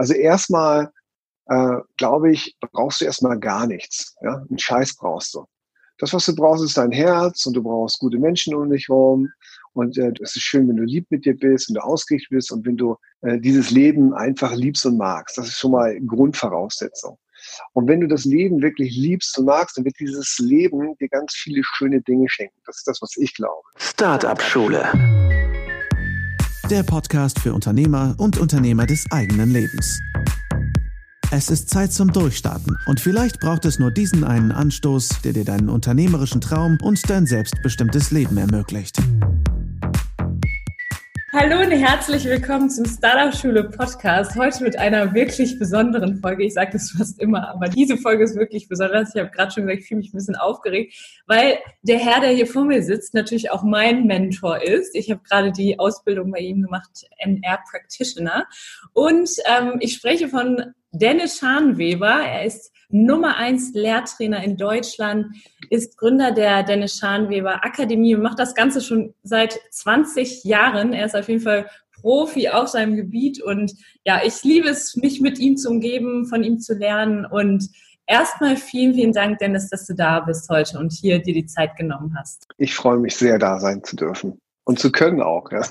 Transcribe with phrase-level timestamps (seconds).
[0.00, 0.90] Also erstmal,
[1.50, 4.16] äh, glaube ich, brauchst du erstmal gar nichts.
[4.22, 4.46] Ja?
[4.48, 5.44] Einen Scheiß brauchst du.
[5.98, 9.28] Das, was du brauchst, ist dein Herz und du brauchst gute Menschen um dich herum.
[9.74, 12.50] Und äh, es ist schön, wenn du lieb mit dir bist, wenn du ausgerichtet bist
[12.50, 15.36] und wenn du äh, dieses Leben einfach liebst und magst.
[15.36, 17.18] Das ist schon mal Grundvoraussetzung.
[17.74, 21.34] Und wenn du das Leben wirklich liebst und magst, dann wird dieses Leben dir ganz
[21.34, 22.58] viele schöne Dinge schenken.
[22.64, 23.68] Das ist das, was ich glaube.
[23.76, 24.90] Startup Schule.
[26.70, 29.98] Der Podcast für Unternehmer und Unternehmer des eigenen Lebens.
[31.32, 35.44] Es ist Zeit zum Durchstarten und vielleicht braucht es nur diesen einen Anstoß, der dir
[35.44, 38.98] deinen unternehmerischen Traum und dein selbstbestimmtes Leben ermöglicht.
[41.32, 44.34] Hallo und herzlich willkommen zum Startup Schule Podcast.
[44.34, 46.44] Heute mit einer wirklich besonderen Folge.
[46.44, 49.14] Ich sage das fast immer, aber diese Folge ist wirklich besonders.
[49.14, 50.92] Ich habe gerade schon gesagt, ich fühle mich ein bisschen aufgeregt,
[51.28, 54.96] weil der Herr, der hier vor mir sitzt, natürlich auch mein Mentor ist.
[54.96, 58.46] Ich habe gerade die Ausbildung bei ihm gemacht, NR Practitioner.
[58.92, 62.22] Und ähm, ich spreche von Dennis Scharnweber.
[62.26, 65.36] Er ist Nummer eins Lehrtrainer in Deutschland,
[65.70, 70.92] ist Gründer der Dennis Scharnweber Akademie und macht das Ganze schon seit 20 Jahren.
[70.92, 71.68] Er ist auf jeden Fall
[72.00, 73.72] Profi auf seinem Gebiet und
[74.04, 77.68] ja, ich liebe es, mich mit ihm zu umgeben, von ihm zu lernen und
[78.06, 81.76] erstmal vielen, vielen Dank, Dennis, dass du da bist heute und hier dir die Zeit
[81.76, 82.46] genommen hast.
[82.56, 85.50] Ich freue mich sehr, da sein zu dürfen und zu können auch.
[85.52, 85.62] Ja.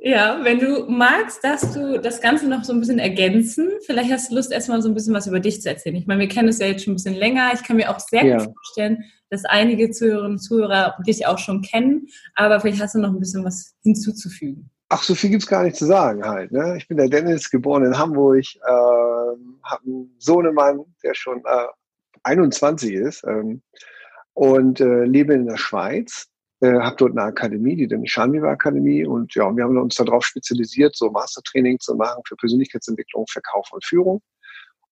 [0.00, 3.68] Ja, wenn du magst, darfst du das Ganze noch so ein bisschen ergänzen.
[3.84, 5.96] Vielleicht hast du Lust, erstmal so ein bisschen was über dich zu erzählen.
[5.96, 7.50] Ich meine, wir kennen es ja jetzt schon ein bisschen länger.
[7.52, 8.38] Ich kann mir auch sehr ja.
[8.38, 12.06] gut vorstellen, dass einige Zuhörerinnen und Zuhörer dich auch schon kennen.
[12.36, 14.70] Aber vielleicht hast du noch ein bisschen was hinzuzufügen.
[14.88, 16.52] Ach, so viel gibt's gar nicht zu sagen halt.
[16.52, 16.76] Ne?
[16.78, 21.66] Ich bin der Dennis, geboren in Hamburg, äh, habe einen Sohnemann, der schon äh,
[22.22, 23.62] 21 ist ähm,
[24.32, 26.28] und äh, lebe in der Schweiz
[26.60, 30.24] äh, habe dort eine Akademie, die Dennis Schanweber Akademie und ja, wir haben uns darauf
[30.24, 34.22] spezialisiert, so Mastertraining zu machen für Persönlichkeitsentwicklung, Verkauf und Führung.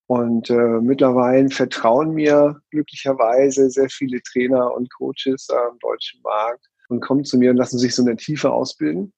[0.07, 7.01] Und äh, mittlerweile vertrauen mir glücklicherweise sehr viele Trainer und Coaches am deutschen Markt und
[7.01, 9.13] kommen zu mir und lassen sich so eine Tiefe ausbilden.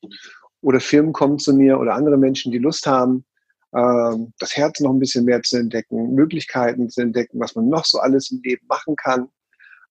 [0.62, 3.26] Oder Firmen kommen zu mir oder andere Menschen, die Lust haben,
[3.72, 7.84] äh, das Herz noch ein bisschen mehr zu entdecken, Möglichkeiten zu entdecken, was man noch
[7.84, 9.28] so alles im Leben machen kann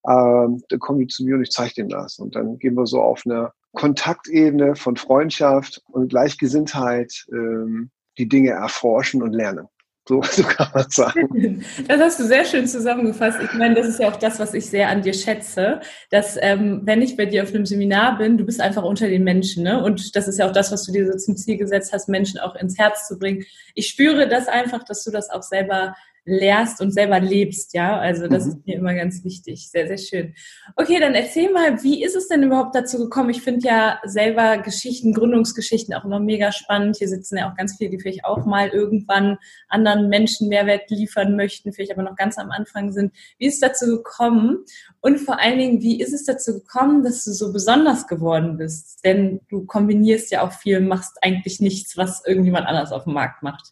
[0.08, 2.20] ähm, dann kommen die zu mir und ich zeige denen das.
[2.20, 8.52] Und dann gehen wir so auf eine Kontaktebene von Freundschaft und Gleichgesinntheit ähm, die Dinge
[8.52, 9.68] erforschen und lernen.
[10.08, 11.66] So, so kann man sagen.
[11.88, 13.40] Das hast du sehr schön zusammengefasst.
[13.44, 16.82] Ich meine, das ist ja auch das, was ich sehr an dir schätze, dass ähm,
[16.84, 19.64] wenn ich bei dir auf einem Seminar bin, du bist einfach unter den Menschen.
[19.64, 19.84] Ne?
[19.84, 22.40] Und das ist ja auch das, was du dir so zum Ziel gesetzt hast, Menschen
[22.40, 23.44] auch ins Herz zu bringen.
[23.76, 25.94] Ich spüre das einfach, dass du das auch selber
[26.28, 27.98] lehrst und selber lebst, ja.
[27.98, 28.52] Also das mhm.
[28.52, 29.70] ist mir immer ganz wichtig.
[29.72, 30.36] Sehr, sehr schön.
[30.76, 33.30] Okay, dann erzähl mal, wie ist es denn überhaupt dazu gekommen?
[33.30, 36.98] Ich finde ja selber Geschichten, Gründungsgeschichten auch immer mega spannend.
[36.98, 39.38] Hier sitzen ja auch ganz viele, die vielleicht auch mal irgendwann
[39.70, 43.14] anderen Menschen Mehrwert liefern möchten, vielleicht aber noch ganz am Anfang sind.
[43.38, 44.66] Wie ist es dazu gekommen?
[45.00, 49.06] Und vor allen Dingen, wie ist es dazu gekommen, dass du so besonders geworden bist?
[49.06, 53.44] Denn du kombinierst ja auch viel, machst eigentlich nichts, was irgendjemand anders auf dem Markt
[53.44, 53.72] macht.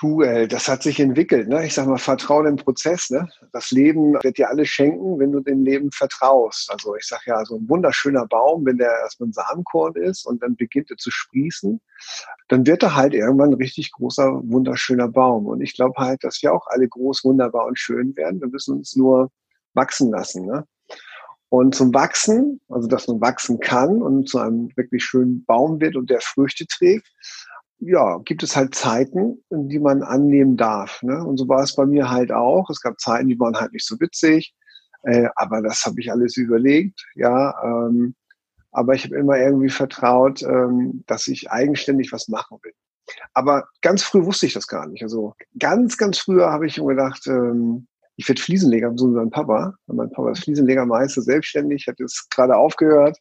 [0.00, 1.46] Du, äh, das hat sich entwickelt.
[1.48, 1.66] Ne?
[1.66, 3.10] Ich sag mal, Vertrauen im Prozess.
[3.10, 3.28] Ne?
[3.52, 6.70] Das Leben wird dir alles schenken, wenn du dem Leben vertraust.
[6.72, 10.42] Also ich sag ja, so ein wunderschöner Baum, wenn der erstmal ein Samenkorn ist und
[10.42, 11.82] dann beginnt er zu sprießen,
[12.48, 15.44] dann wird er halt irgendwann ein richtig großer, wunderschöner Baum.
[15.44, 18.40] Und ich glaube halt, dass wir auch alle groß, wunderbar und schön werden.
[18.40, 19.30] Wir müssen uns nur
[19.74, 20.46] wachsen lassen.
[20.46, 20.64] Ne?
[21.50, 25.96] Und zum Wachsen, also dass man wachsen kann und zu einem wirklich schönen Baum wird
[25.96, 27.12] und der Früchte trägt,
[27.80, 31.02] ja, gibt es halt Zeiten, die man annehmen darf.
[31.02, 31.24] Ne?
[31.24, 32.68] Und so war es bei mir halt auch.
[32.70, 34.54] Es gab Zeiten, die waren halt nicht so witzig,
[35.02, 37.04] äh, aber das habe ich alles überlegt.
[37.14, 38.14] Ja, ähm,
[38.70, 42.72] aber ich habe immer irgendwie vertraut, ähm, dass ich eigenständig was machen will.
[43.32, 45.02] Aber ganz früh wusste ich das gar nicht.
[45.02, 49.30] Also ganz, ganz früher habe ich mir gedacht, ähm, ich werde Fliesenleger, so wie mein
[49.30, 49.74] Papa.
[49.86, 53.18] Mein Papa ist Fliesenlegermeister, selbstständig, hat jetzt gerade aufgehört.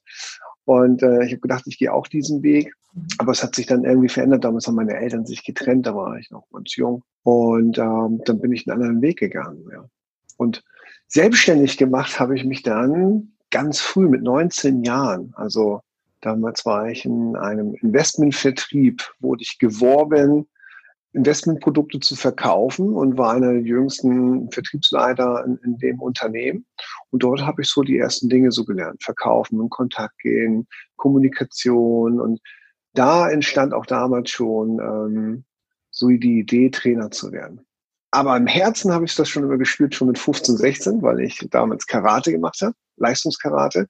[0.66, 2.74] Und äh, ich habe gedacht, ich gehe auch diesen Weg.
[3.18, 4.44] Aber es hat sich dann irgendwie verändert.
[4.44, 7.04] Damals haben meine Eltern sich getrennt, da war ich noch ganz jung.
[7.24, 9.64] Und ähm, dann bin ich einen anderen Weg gegangen.
[9.72, 9.86] Ja.
[10.38, 10.64] Und
[11.08, 15.34] selbstständig gemacht habe ich mich dann ganz früh mit 19 Jahren.
[15.36, 15.82] Also
[16.22, 20.47] damals war ich in einem Investmentvertrieb, wurde ich geworben,
[21.14, 26.66] Investmentprodukte zu verkaufen und war einer der jüngsten Vertriebsleiter in, in dem Unternehmen.
[27.09, 29.03] Und dort habe ich so die ersten Dinge so gelernt.
[29.03, 32.40] Verkaufen, in Kontakt gehen, Kommunikation und
[32.94, 35.44] da entstand auch damals schon ähm,
[35.91, 37.66] so die Idee, Trainer zu werden.
[38.12, 41.46] Aber im Herzen habe ich das schon immer gespürt, schon mit 15, 16, weil ich
[41.52, 43.88] damals Karate gemacht habe, Leistungskarate,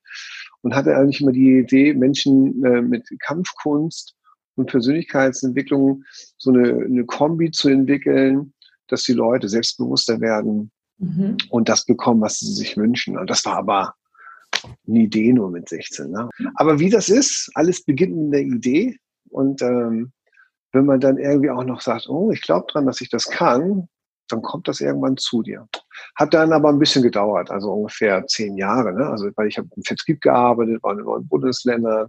[0.61, 4.15] und hatte eigentlich immer die Idee, Menschen äh, mit Kampfkunst
[4.55, 6.03] und Persönlichkeitsentwicklung
[6.37, 8.53] so eine, eine Kombi zu entwickeln,
[8.87, 11.37] dass die Leute selbstbewusster werden mhm.
[11.49, 13.17] und das bekommen, was sie sich wünschen.
[13.17, 13.93] Und das war aber
[14.85, 16.11] Idee nur mit 16.
[16.11, 16.29] Ne?
[16.55, 18.97] Aber wie das ist, alles beginnt mit einer Idee.
[19.29, 20.11] Und ähm,
[20.71, 23.87] wenn man dann irgendwie auch noch sagt, oh, ich glaube dran, dass ich das kann,
[24.31, 25.67] dann kommt das irgendwann zu dir.
[26.15, 28.93] Hat dann aber ein bisschen gedauert, also ungefähr zehn Jahre.
[28.93, 29.07] Ne?
[29.07, 32.07] Also weil ich habe im Vertrieb gearbeitet, war in neuen Bundesländern,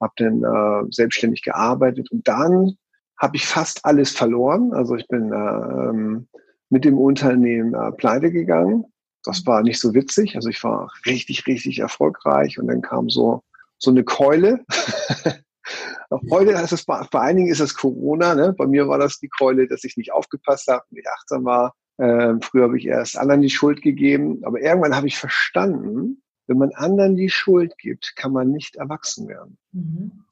[0.00, 2.76] habe dann äh, selbstständig gearbeitet und dann
[3.18, 4.72] habe ich fast alles verloren.
[4.72, 6.24] Also ich bin äh,
[6.70, 8.84] mit dem Unternehmen äh, pleite gegangen.
[9.24, 10.36] Das war nicht so witzig.
[10.36, 13.42] Also ich war richtig, richtig erfolgreich und dann kam so
[13.80, 14.64] so eine Keule.
[16.30, 18.34] Heute ist es bei, bei einigen ist es Corona.
[18.34, 18.54] Ne?
[18.56, 21.74] Bei mir war das die Keule, dass ich nicht aufgepasst habe, nicht achtsam war.
[21.98, 26.58] Ähm, früher habe ich erst anderen die Schuld gegeben, aber irgendwann habe ich verstanden, wenn
[26.58, 29.58] man anderen die Schuld gibt, kann man nicht erwachsen werden.
[29.72, 30.24] Mhm.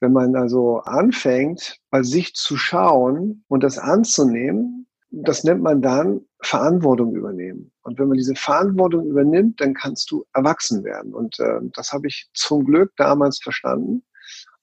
[0.00, 6.20] Wenn man also anfängt, bei sich zu schauen und das anzunehmen, das nennt man dann
[6.40, 7.72] Verantwortung übernehmen.
[7.84, 11.14] Und wenn man diese Verantwortung übernimmt, dann kannst du erwachsen werden.
[11.14, 14.02] Und äh, das habe ich zum Glück damals verstanden.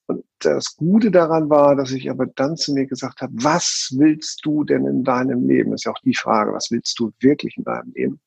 [0.06, 4.44] Und das Gute daran war, dass ich aber dann zu mir gesagt habe, was willst
[4.44, 5.70] du denn in deinem Leben?
[5.70, 8.20] Das ist ja auch die Frage, was willst du wirklich in deinem Leben?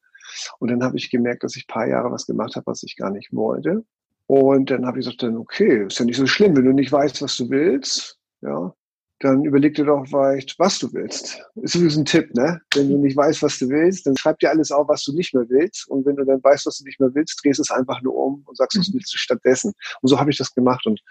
[0.60, 3.12] Und dann habe ich gemerkt, dass ich paar Jahre was gemacht habe, was ich gar
[3.12, 3.84] nicht wollte.
[4.28, 6.92] Und dann habe ich gesagt, dann okay, ist ja nicht so schlimm, wenn du nicht
[6.92, 8.74] weißt, was du willst, ja,
[9.20, 11.42] dann überleg dir doch vielleicht, was du willst.
[11.56, 12.60] Ist übrigens ein Tipp, ne?
[12.74, 15.34] Wenn du nicht weißt, was du willst, dann schreib dir alles auf, was du nicht
[15.34, 15.88] mehr willst.
[15.88, 18.44] Und wenn du dann weißt, was du nicht mehr willst, drehst es einfach nur um
[18.46, 18.96] und sagst, was mhm.
[18.96, 19.74] willst du stattdessen.
[20.02, 20.86] Und so habe ich das gemacht.
[20.86, 21.02] Und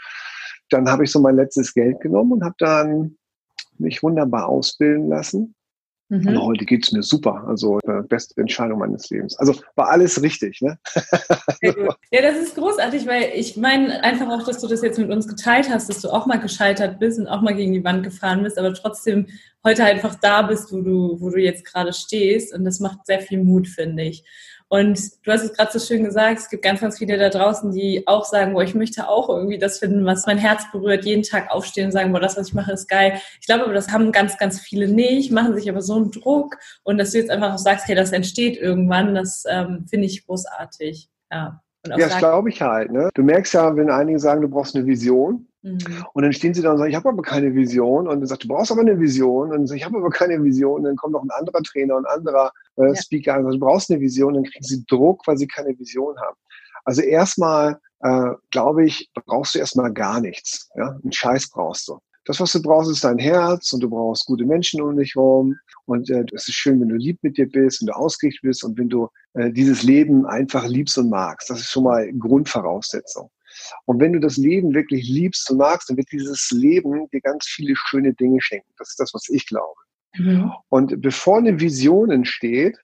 [0.68, 3.16] dann habe ich so mein letztes Geld genommen und habe dann
[3.78, 5.54] mich wunderbar ausbilden lassen.
[6.14, 6.28] Mhm.
[6.28, 7.44] Und heute geht's mir super.
[7.48, 9.36] Also äh, beste Entscheidung meines Lebens.
[9.38, 10.60] Also war alles richtig.
[10.60, 10.78] Ne?
[11.62, 15.26] ja, das ist großartig, weil ich meine einfach auch, dass du das jetzt mit uns
[15.26, 18.44] geteilt hast, dass du auch mal gescheitert bist und auch mal gegen die Wand gefahren
[18.44, 19.26] bist, aber trotzdem
[19.64, 22.54] heute einfach da bist, wo du, wo du jetzt gerade stehst.
[22.54, 24.24] Und das macht sehr viel Mut, finde ich.
[24.68, 27.70] Und du hast es gerade so schön gesagt, es gibt ganz, ganz viele da draußen,
[27.70, 31.22] die auch sagen, boah, ich möchte auch irgendwie das finden, was mein Herz berührt, jeden
[31.22, 33.20] Tag aufstehen und sagen, boah, das, was ich mache, ist geil.
[33.40, 36.56] Ich glaube aber, das haben ganz, ganz viele nicht, machen sich aber so einen Druck
[36.82, 40.26] und dass du jetzt einfach auch sagst, hey, das entsteht irgendwann, das ähm, finde ich
[40.26, 41.08] großartig.
[41.30, 42.90] Ja, ja das glaube ich halt.
[42.90, 43.10] Ne?
[43.14, 46.04] Du merkst ja, wenn einige sagen, du brauchst eine Vision, Mhm.
[46.12, 48.06] Und dann stehen sie da und sagen, ich habe aber keine Vision.
[48.06, 49.48] Und dann sagt, du brauchst aber eine Vision.
[49.48, 50.80] Und dann sagt, ich habe aber keine Vision.
[50.80, 52.94] Und dann kommt noch ein anderer Trainer und ein anderer äh, ja.
[52.94, 54.36] Speaker und sagt, du brauchst eine Vision.
[54.36, 56.36] Und dann kriegen sie Druck, weil sie keine Vision haben.
[56.84, 60.68] Also erstmal, äh, glaube ich, brauchst du erstmal gar nichts.
[60.76, 60.98] Ja?
[61.02, 61.98] Einen Scheiß brauchst du.
[62.26, 65.56] Das, was du brauchst, ist dein Herz und du brauchst gute Menschen um dich herum.
[65.86, 68.64] Und äh, es ist schön, wenn du lieb mit dir bist, wenn du ausgerichtet bist
[68.64, 71.48] und wenn du äh, dieses Leben einfach liebst und magst.
[71.48, 73.30] Das ist schon mal Grundvoraussetzung.
[73.84, 77.46] Und wenn du das Leben wirklich liebst und magst, dann wird dieses Leben dir ganz
[77.46, 78.72] viele schöne Dinge schenken.
[78.78, 79.80] Das ist das, was ich glaube.
[80.16, 80.52] Mhm.
[80.68, 82.76] Und bevor eine Vision entsteht,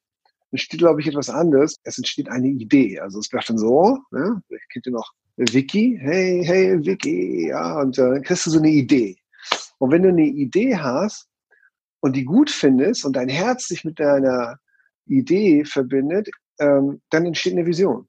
[0.51, 1.77] entsteht, glaube ich, etwas anderes.
[1.85, 2.99] Es entsteht eine Idee.
[2.99, 4.43] Also es wird dann so, ne?
[4.49, 8.59] ich kennt ihr noch Vicky, hey, hey, Vicky, ja, und äh, dann kriegst du so
[8.59, 9.17] eine Idee.
[9.79, 11.29] Und wenn du eine Idee hast
[12.01, 14.59] und die gut findest und dein Herz sich mit deiner
[15.07, 16.29] Idee verbindet,
[16.59, 18.07] ähm, dann entsteht eine Vision.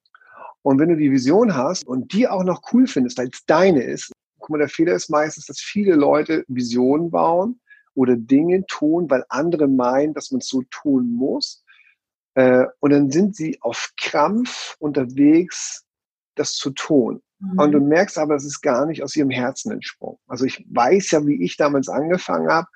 [0.64, 3.84] Und wenn du die Vision hast und die auch noch cool findest, weil es deine
[3.84, 7.60] ist, guck mal, der Fehler ist meistens, dass viele Leute Visionen bauen
[7.94, 11.64] oder Dinge tun, weil andere meinen, dass man es so tun muss.
[12.36, 15.84] Äh, und dann sind sie auf Krampf unterwegs,
[16.36, 17.22] das zu tun.
[17.40, 17.60] Mhm.
[17.60, 20.20] Und du merkst aber, es ist gar nicht aus ihrem Herzen entsprungen.
[20.28, 22.68] Also ich weiß ja, wie ich damals angefangen habe.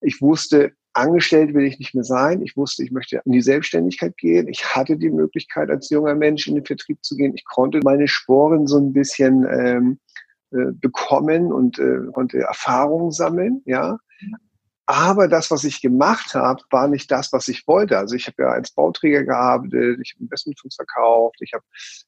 [0.00, 2.42] Ich wusste, angestellt will ich nicht mehr sein.
[2.42, 4.48] Ich wusste, ich möchte in die Selbstständigkeit gehen.
[4.48, 7.34] Ich hatte die Möglichkeit, als junger Mensch in den Vertrieb zu gehen.
[7.34, 9.98] Ich konnte meine Sporen so ein bisschen ähm,
[10.50, 13.98] äh, bekommen und äh, konnte Erfahrungen sammeln, ja.
[14.86, 17.98] Aber das, was ich gemacht habe, war nicht das, was ich wollte.
[17.98, 21.64] Also ich habe ja als Bauträger gearbeitet, ich habe Investmentfonds verkauft, ich habe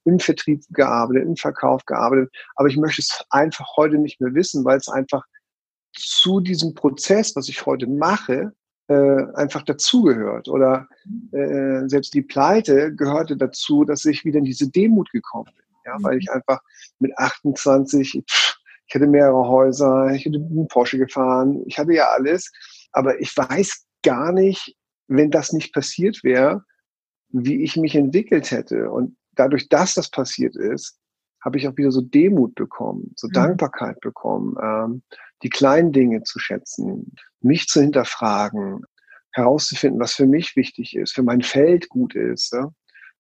[0.06, 2.35] im Vertrieb gearbeitet, im Verkauf gearbeitet.
[2.56, 5.23] Aber ich möchte es einfach heute nicht mehr wissen, weil es einfach
[5.94, 8.52] zu diesem Prozess, was ich heute mache,
[8.90, 10.49] äh, einfach dazugehört.
[10.49, 10.88] Oder
[11.30, 15.64] äh, selbst die Pleite gehörte dazu, dass ich wieder in diese Demut gekommen bin.
[15.87, 16.61] Ja, weil ich einfach
[16.99, 18.56] mit 28, pff,
[18.87, 22.50] ich hatte mehrere Häuser, ich hätte einen Porsche gefahren, ich hatte ja alles.
[22.90, 26.64] Aber ich weiß gar nicht, wenn das nicht passiert wäre,
[27.28, 28.90] wie ich mich entwickelt hätte.
[28.90, 30.99] Und dadurch, dass das passiert ist,
[31.44, 33.32] habe ich auch wieder so Demut bekommen, so mhm.
[33.35, 35.02] Dankbarkeit bekommen, ähm,
[35.42, 38.85] die kleinen Dinge zu schätzen, mich zu hinterfragen,
[39.32, 42.73] herauszufinden, was für mich wichtig ist, für mein Feld gut ist, ja,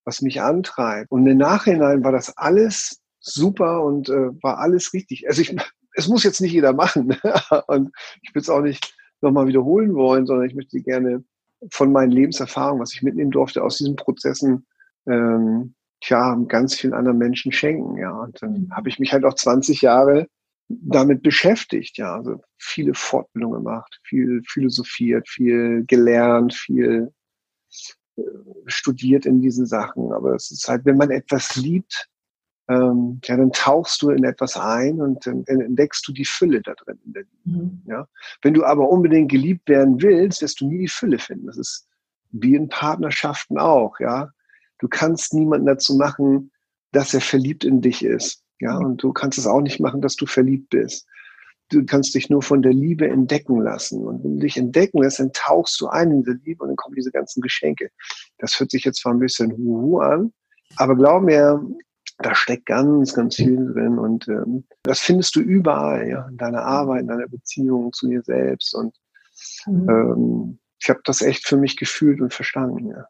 [0.04, 1.10] was mich antreibt.
[1.10, 5.28] Und im Nachhinein war das alles super und äh, war alles richtig.
[5.28, 5.54] Also ich
[5.94, 7.16] es muss jetzt nicht jeder machen.
[7.66, 7.90] und
[8.22, 11.24] ich will es auch nicht nochmal wiederholen wollen, sondern ich möchte gerne
[11.70, 14.66] von meinen Lebenserfahrungen, was ich mitnehmen durfte, aus diesen Prozessen,
[15.06, 17.98] ähm, tja, ganz vielen anderen Menschen schenken.
[17.98, 20.26] Ja, und dann habe ich mich halt auch 20 Jahre
[20.70, 27.12] damit beschäftigt, ja, also viele Fortbildungen gemacht, viel philosophiert, viel gelernt, viel
[28.16, 28.22] äh,
[28.66, 30.12] studiert in diesen Sachen.
[30.12, 32.08] Aber es ist halt, wenn man etwas liebt,
[32.68, 36.74] ähm, ja, dann tauchst du in etwas ein und dann entdeckst du die Fülle da
[36.74, 37.00] drin.
[37.44, 37.82] Mhm.
[37.86, 38.06] Ja?
[38.42, 41.46] Wenn du aber unbedingt geliebt werden willst, wirst du nie die Fülle finden.
[41.46, 41.88] Das ist
[42.30, 44.30] wie in Partnerschaften auch, ja.
[44.78, 46.52] Du kannst niemanden dazu machen,
[46.92, 48.44] dass er verliebt in dich ist.
[48.60, 48.86] Ja, mhm.
[48.86, 51.06] und du kannst es auch nicht machen, dass du verliebt bist.
[51.70, 54.04] Du kannst dich nur von der Liebe entdecken lassen.
[54.04, 56.76] Und wenn du dich entdecken lässt, dann tauchst du ein in diese Liebe und dann
[56.76, 57.90] kommen diese ganzen Geschenke.
[58.38, 60.32] Das hört sich jetzt zwar ein bisschen huhu an,
[60.76, 61.64] aber glaub mir,
[62.18, 66.62] da steckt ganz, ganz viel drin und ähm, das findest du überall, ja, in deiner
[66.62, 68.94] Arbeit, in deiner Beziehung zu dir selbst und
[69.66, 69.88] mhm.
[69.88, 73.06] ähm, ich habe das echt für mich gefühlt und verstanden, ja.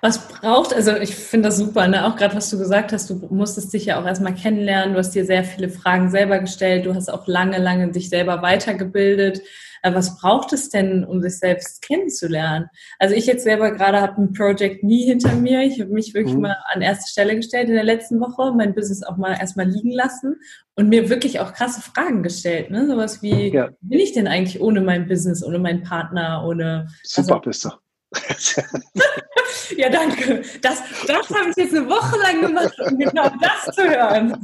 [0.00, 2.06] Was braucht, also ich finde das super, ne?
[2.06, 5.14] auch gerade was du gesagt hast, du musstest dich ja auch erstmal kennenlernen, du hast
[5.14, 9.40] dir sehr viele Fragen selber gestellt, du hast auch lange, lange dich selber weitergebildet.
[9.84, 12.68] Äh, was braucht es denn, um sich selbst kennenzulernen?
[12.98, 15.62] Also ich jetzt selber gerade habe ein Project nie hinter mir.
[15.62, 16.42] Ich habe mich wirklich mhm.
[16.42, 19.90] mal an erste Stelle gestellt in der letzten Woche, mein Business auch mal erstmal liegen
[19.90, 20.36] lassen
[20.74, 22.70] und mir wirklich auch krasse Fragen gestellt.
[22.70, 22.86] Ne?
[22.86, 23.68] Sowas wie, ja.
[23.82, 26.88] bin ich denn eigentlich ohne mein Business, ohne meinen Partner, ohne...
[27.02, 27.70] Super also, bist du.
[29.76, 30.42] ja, danke.
[30.62, 34.36] Das, das habe ich jetzt eine Woche lang gemacht, um genau das zu hören.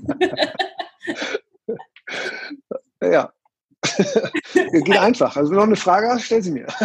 [3.02, 3.32] ja.
[4.54, 5.36] Geht einfach.
[5.36, 6.66] Also wenn du noch eine Frage hast, stell sie mir.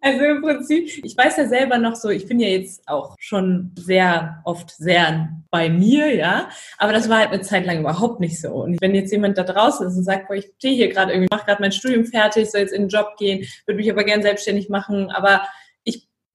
[0.00, 3.72] also im Prinzip, ich weiß ja selber noch so, ich bin ja jetzt auch schon
[3.78, 6.48] sehr oft sehr bei mir, ja,
[6.78, 8.52] aber das war halt eine Zeit lang überhaupt nicht so.
[8.52, 11.28] Und wenn jetzt jemand da draußen ist und sagt, boah, ich stehe hier gerade irgendwie,
[11.30, 14.22] mache gerade mein Studium fertig, soll jetzt in den Job gehen, würde mich aber gern
[14.22, 15.42] selbstständig machen, aber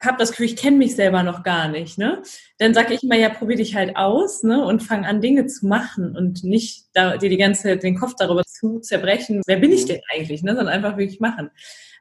[0.01, 2.22] habe das Gefühl, ich kenne mich selber noch gar nicht, ne?
[2.58, 4.63] Dann sage ich immer, ja, probier dich halt aus, ne?
[4.65, 8.13] Und fang an, Dinge zu machen und nicht da, dir die ganze Zeit den Kopf
[8.18, 9.88] darüber zu zerbrechen, wer bin ich mhm.
[9.88, 10.56] denn eigentlich, ne?
[10.56, 11.50] Sondern einfach wirklich machen.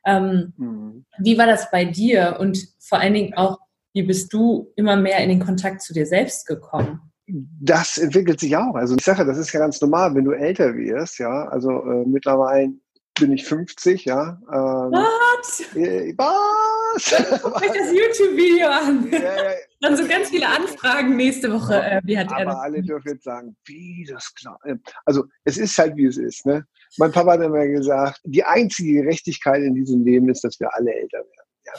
[0.07, 1.07] Ähm, mhm.
[1.19, 2.37] Wie war das bei dir?
[2.39, 3.59] Und vor allen Dingen auch,
[3.93, 7.01] wie bist du immer mehr in den Kontakt zu dir selbst gekommen?
[7.27, 8.75] Das entwickelt sich auch.
[8.75, 11.47] Also ich sage, das ist ja ganz normal, wenn du älter wirst, ja.
[11.49, 12.73] Also äh, mittlerweile
[13.19, 14.41] bin ich 50, ja.
[14.53, 15.61] Ähm, was?
[15.75, 17.41] Äh, was?
[17.43, 19.11] Guck euch das YouTube-Video an.
[19.11, 21.83] Ja, ja, Dann so ganz viele Anfragen nächste Woche.
[21.83, 24.59] Äh, wie hat aber er alle dürfen jetzt sagen, wie das klar.
[24.67, 26.47] Ähm, also es ist halt, wie es ist.
[26.47, 26.65] Ne?
[26.97, 30.95] Mein Papa hat immer gesagt, die einzige Gerechtigkeit in diesem Leben ist, dass wir alle
[30.95, 31.49] älter werden.
[31.67, 31.73] Ja?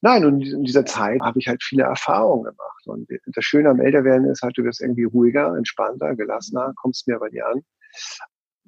[0.00, 2.86] Nein, und in dieser Zeit habe ich halt viele Erfahrungen gemacht.
[2.86, 7.20] Und das Schöne am Älterwerden ist halt, du wirst irgendwie ruhiger, entspannter, gelassener, kommst mehr
[7.20, 7.62] bei dir an.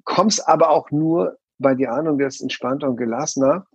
[0.05, 3.65] Kommst aber auch nur bei dir an und wirst entspannter und gelassener,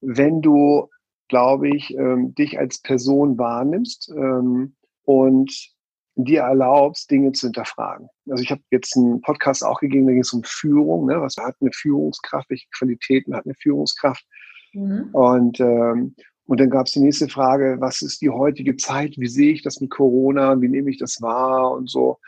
[0.00, 0.88] wenn du,
[1.28, 5.74] glaube ich, ähm, dich als Person wahrnimmst ähm, und
[6.16, 8.08] dir erlaubst, Dinge zu hinterfragen.
[8.28, 11.06] Also ich habe jetzt einen Podcast auch gegeben, da ging es um Führung.
[11.06, 11.20] Ne?
[11.20, 12.50] Was hat eine Führungskraft?
[12.50, 14.24] Welche Qualitäten hat eine Führungskraft?
[14.72, 15.10] Mhm.
[15.12, 16.14] Und, ähm,
[16.46, 19.14] und dann gab es die nächste Frage, was ist die heutige Zeit?
[19.16, 20.60] Wie sehe ich das mit Corona?
[20.60, 21.70] Wie nehme ich das wahr?
[21.72, 22.18] Und so.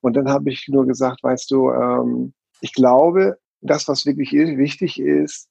[0.00, 5.00] Und dann habe ich nur gesagt, weißt du, ähm, ich glaube, das, was wirklich wichtig
[5.00, 5.48] ist,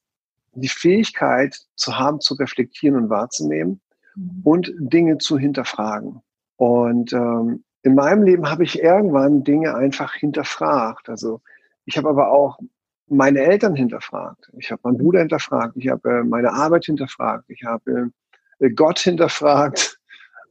[0.53, 3.81] die Fähigkeit zu haben, zu reflektieren und wahrzunehmen
[4.15, 4.41] mhm.
[4.43, 6.21] und Dinge zu hinterfragen.
[6.57, 11.09] Und ähm, in meinem Leben habe ich irgendwann Dinge einfach hinterfragt.
[11.09, 11.41] Also
[11.85, 12.59] ich habe aber auch
[13.07, 14.51] meine Eltern hinterfragt.
[14.57, 15.77] Ich habe meinen Bruder hinterfragt.
[15.77, 17.45] Ich habe äh, meine Arbeit hinterfragt.
[17.47, 18.11] Ich habe
[18.59, 19.99] äh, Gott hinterfragt.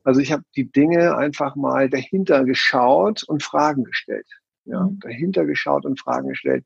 [0.04, 4.26] Also ich habe die Dinge einfach mal dahinter geschaut und Fragen gestellt
[4.68, 5.00] ja, mhm.
[5.00, 6.64] dahinter geschaut und Fragen gestellt.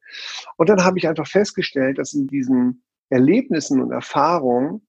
[0.56, 4.86] Und dann habe ich einfach festgestellt, dass in diesen Erlebnissen und Erfahrungen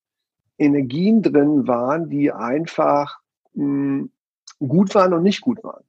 [0.58, 3.18] Energien drin waren, die einfach
[3.54, 4.12] mh, hm,
[4.60, 5.84] gut waren und nicht gut waren.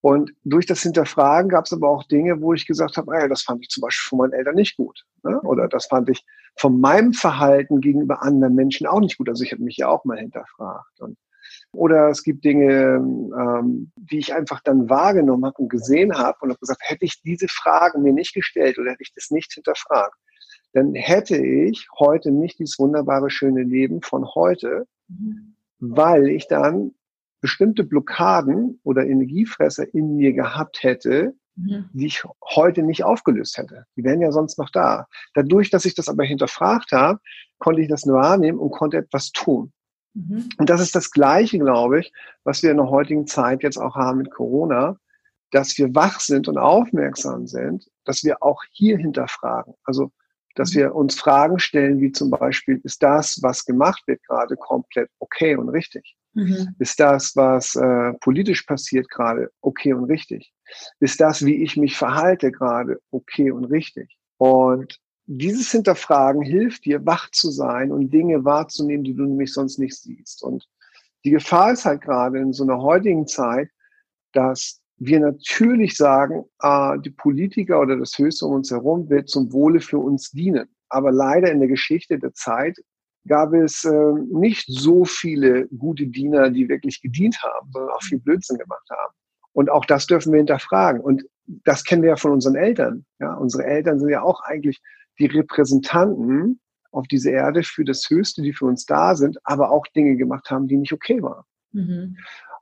[0.00, 3.28] Und durch das Hinterfragen gab es aber auch Dinge, wo ich gesagt habe, ah ja,
[3.28, 5.02] das fand ich zum Beispiel von meinen Eltern nicht gut.
[5.22, 5.40] Ne?
[5.40, 6.26] Oder das fand ich
[6.56, 9.30] von meinem Verhalten gegenüber anderen Menschen auch nicht gut.
[9.30, 11.00] Also ich habe mich ja auch mal hinterfragt.
[11.00, 11.16] Und
[11.74, 16.50] oder es gibt Dinge, ähm, die ich einfach dann wahrgenommen habe und gesehen habe und
[16.50, 20.16] habe gesagt, hätte ich diese Fragen mir nicht gestellt oder hätte ich das nicht hinterfragt,
[20.72, 25.54] dann hätte ich heute nicht dieses wunderbare, schöne Leben von heute, mhm.
[25.78, 26.92] weil ich dann
[27.40, 31.90] bestimmte Blockaden oder Energiefresser in mir gehabt hätte, mhm.
[31.92, 33.84] die ich heute nicht aufgelöst hätte.
[33.96, 35.06] Die wären ja sonst noch da.
[35.34, 37.20] Dadurch, dass ich das aber hinterfragt habe,
[37.58, 39.73] konnte ich das nur wahrnehmen und konnte etwas tun.
[40.14, 40.48] Mhm.
[40.58, 42.12] Und das ist das Gleiche, glaube ich,
[42.44, 44.98] was wir in der heutigen Zeit jetzt auch haben mit Corona.
[45.54, 49.74] dass wir wach sind und aufmerksam sind, dass wir auch hier hinterfragen.
[49.84, 50.10] Also,
[50.56, 50.78] dass mhm.
[50.78, 55.54] wir uns Fragen stellen, wie zum Beispiel, ist das, was gemacht wird, gerade komplett okay
[55.54, 56.16] und richtig?
[56.32, 56.74] Mhm.
[56.80, 60.52] Ist das, was äh, politisch passiert gerade, okay und richtig?
[60.98, 64.16] Ist das, wie ich mich verhalte gerade, okay und richtig?
[64.38, 69.78] Und dieses Hinterfragen hilft dir, wach zu sein und Dinge wahrzunehmen, die du nämlich sonst
[69.78, 70.42] nicht siehst.
[70.42, 70.68] Und
[71.24, 73.70] die Gefahr ist halt gerade in so einer heutigen Zeit,
[74.32, 79.52] dass wir natürlich sagen, äh, die Politiker oder das Höchste um uns herum wird zum
[79.52, 80.68] Wohle für uns dienen.
[80.88, 82.76] Aber leider in der Geschichte der Zeit
[83.26, 88.20] gab es äh, nicht so viele gute Diener, die wirklich gedient haben, sondern auch viel
[88.20, 89.14] Blödsinn gemacht haben.
[89.52, 91.00] Und auch das dürfen wir hinterfragen.
[91.00, 93.06] Und das kennen wir ja von unseren Eltern.
[93.18, 94.80] Ja, unsere Eltern sind ja auch eigentlich
[95.18, 99.86] die Repräsentanten auf dieser Erde für das Höchste, die für uns da sind, aber auch
[99.88, 101.44] Dinge gemacht haben, die nicht okay waren.
[101.72, 102.16] Mhm.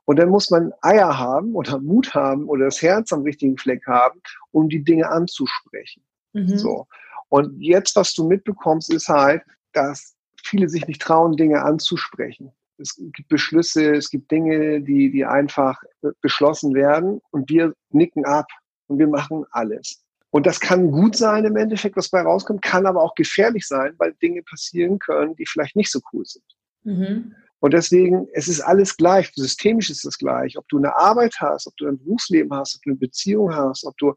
[0.05, 3.85] Und dann muss man Eier haben oder Mut haben oder das Herz am richtigen Fleck
[3.87, 4.19] haben,
[4.51, 6.03] um die Dinge anzusprechen.
[6.33, 6.57] Mhm.
[6.57, 6.87] So.
[7.29, 12.51] Und jetzt, was du mitbekommst, ist halt, dass viele sich nicht trauen, Dinge anzusprechen.
[12.77, 15.81] Es gibt Beschlüsse, es gibt Dinge, die, die einfach
[16.21, 18.47] beschlossen werden und wir nicken ab
[18.87, 20.03] und wir machen alles.
[20.33, 23.93] Und das kann gut sein im Endeffekt, was bei rauskommt, kann aber auch gefährlich sein,
[23.99, 26.43] weil Dinge passieren können, die vielleicht nicht so cool sind.
[26.85, 27.35] Mhm.
[27.59, 30.57] Und deswegen, es ist alles gleich, systemisch ist es gleich.
[30.57, 33.85] Ob du eine Arbeit hast, ob du ein Berufsleben hast, ob du eine Beziehung hast,
[33.85, 34.15] ob du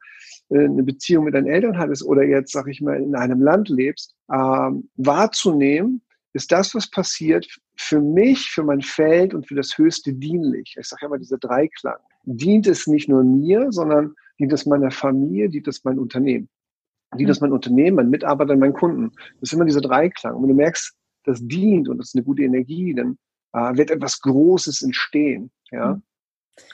[0.48, 3.68] äh, eine Beziehung mit deinen Eltern hattest oder jetzt, sag ich mal, in einem Land
[3.68, 6.00] lebst, ähm, wahrzunehmen,
[6.32, 7.46] ist das, was passiert,
[7.76, 10.76] für mich, für mein Feld und für das Höchste dienlich.
[10.80, 11.98] Ich sage ja immer diese Dreiklang.
[12.24, 16.48] Dient es nicht nur mir, sondern dient es meiner Familie, dient es mein Unternehmen.
[17.16, 19.12] Dient es mein Unternehmen, mein Mitarbeiter, mein Kunden.
[19.40, 20.34] Das ist immer dieser Dreiklang.
[20.34, 23.18] Und wenn du merkst, das dient und das ist eine gute Energie, dann
[23.52, 25.50] äh, wird etwas Großes entstehen.
[25.70, 25.94] Ja.
[25.94, 26.02] Mhm.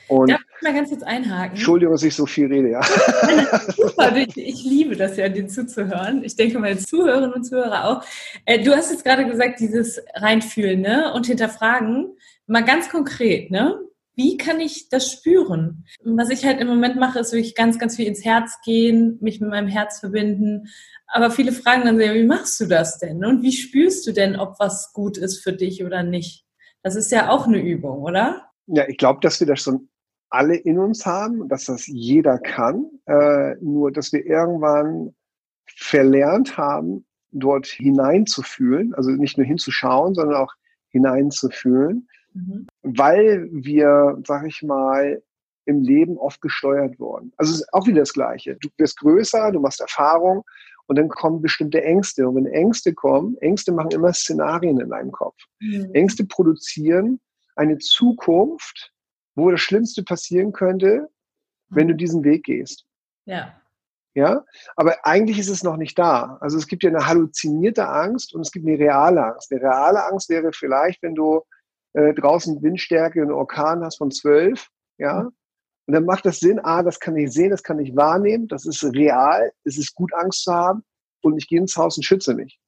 [0.09, 1.57] Und Darf ich mal ganz kurz einhaken?
[1.57, 2.83] Entschuldigung, dass ich so viel rede, ja.
[3.77, 6.23] Super, ich, ich, liebe das ja, dir zuzuhören.
[6.23, 8.05] Ich denke, meine Zuhörerinnen und Zuhörer auch.
[8.45, 11.13] Äh, du hast jetzt gerade gesagt, dieses Reinfühlen ne?
[11.15, 12.17] und Hinterfragen.
[12.47, 13.81] Mal ganz konkret, ne?
[14.15, 15.87] Wie kann ich das spüren?
[16.05, 19.41] Was ich halt im Moment mache, ist wirklich ganz, ganz viel ins Herz gehen, mich
[19.41, 20.69] mit meinem Herz verbinden.
[21.07, 23.25] Aber viele fragen dann sehr, wie machst du das denn?
[23.25, 26.45] Und wie spürst du denn, ob was gut ist für dich oder nicht?
[26.83, 28.51] Das ist ja auch eine Übung, oder?
[28.67, 29.89] Ja, ich glaube, dass wir das schon
[30.31, 32.87] alle in uns haben, dass das jeder kann.
[33.07, 35.15] Äh, nur, dass wir irgendwann
[35.77, 40.53] verlernt haben, dort hineinzufühlen, also nicht nur hinzuschauen, sondern auch
[40.89, 42.67] hineinzufühlen mhm.
[42.83, 45.23] Weil wir, sag ich mal,
[45.65, 47.33] im Leben oft gesteuert worden.
[47.37, 48.57] Also es ist auch wieder das Gleiche.
[48.61, 50.43] Du wirst größer, du machst Erfahrung
[50.87, 52.29] und dann kommen bestimmte Ängste.
[52.29, 55.37] Und wenn Ängste kommen, Ängste machen immer Szenarien in deinem Kopf.
[55.61, 55.91] Mhm.
[55.93, 57.21] Ängste produzieren
[57.55, 58.93] eine Zukunft,
[59.35, 61.09] wo das Schlimmste passieren könnte,
[61.69, 62.87] wenn du diesen Weg gehst.
[63.25, 63.57] Ja.
[64.15, 64.45] Ja,
[64.77, 66.37] aber eigentlich ist es noch nicht da.
[66.43, 69.51] Also es gibt ja eine halluzinierte Angst und es gibt eine reale Angst.
[69.51, 71.41] Eine reale Angst wäre vielleicht, wenn du
[71.95, 75.31] äh, draußen Windstärke, einen Orkan hast von zwölf, ja.
[75.87, 78.67] Und dann macht das Sinn, ah, das kann ich sehen, das kann ich wahrnehmen, das
[78.67, 80.85] ist real, es ist gut, Angst zu haben
[81.23, 82.61] und ich gehe ins Haus und schütze mich.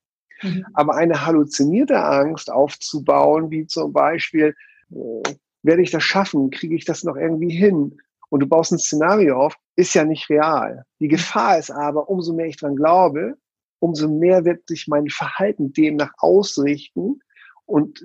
[0.42, 0.66] Mhm.
[0.74, 4.54] Aber eine halluzinierte Angst aufzubauen, wie zum Beispiel,
[4.90, 7.98] äh, werde ich das schaffen, kriege ich das noch irgendwie hin?
[8.30, 10.84] Und du baust ein Szenario auf, ist ja nicht real.
[11.00, 13.36] Die Gefahr ist aber, umso mehr ich dran glaube,
[13.78, 17.20] umso mehr wird sich mein Verhalten demnach ausrichten
[17.64, 18.04] und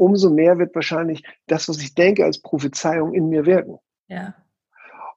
[0.00, 3.78] umso mehr wird wahrscheinlich das, was ich denke, als Prophezeiung in mir wirken.
[4.08, 4.34] Ja.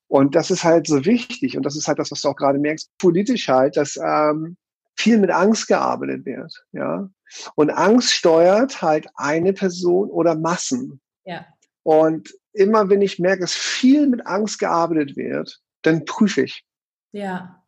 [0.07, 1.55] Und das ist halt so wichtig.
[1.55, 4.57] Und das ist halt das, was du auch gerade merkst, politisch halt, dass ähm,
[4.95, 6.65] viel mit Angst gearbeitet wird.
[6.73, 7.09] Ja.
[7.55, 10.99] Und Angst steuert halt eine Person oder Massen.
[11.23, 11.45] Ja.
[11.83, 16.65] Und immer wenn ich merke, dass viel mit Angst gearbeitet wird, dann prüfe ich.
[17.13, 17.63] Ja.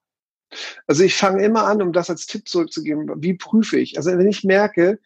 [0.85, 3.97] Also ich fange immer an, um das als Tipp zurückzugeben, wie prüfe ich?
[3.97, 4.99] Also wenn ich merke,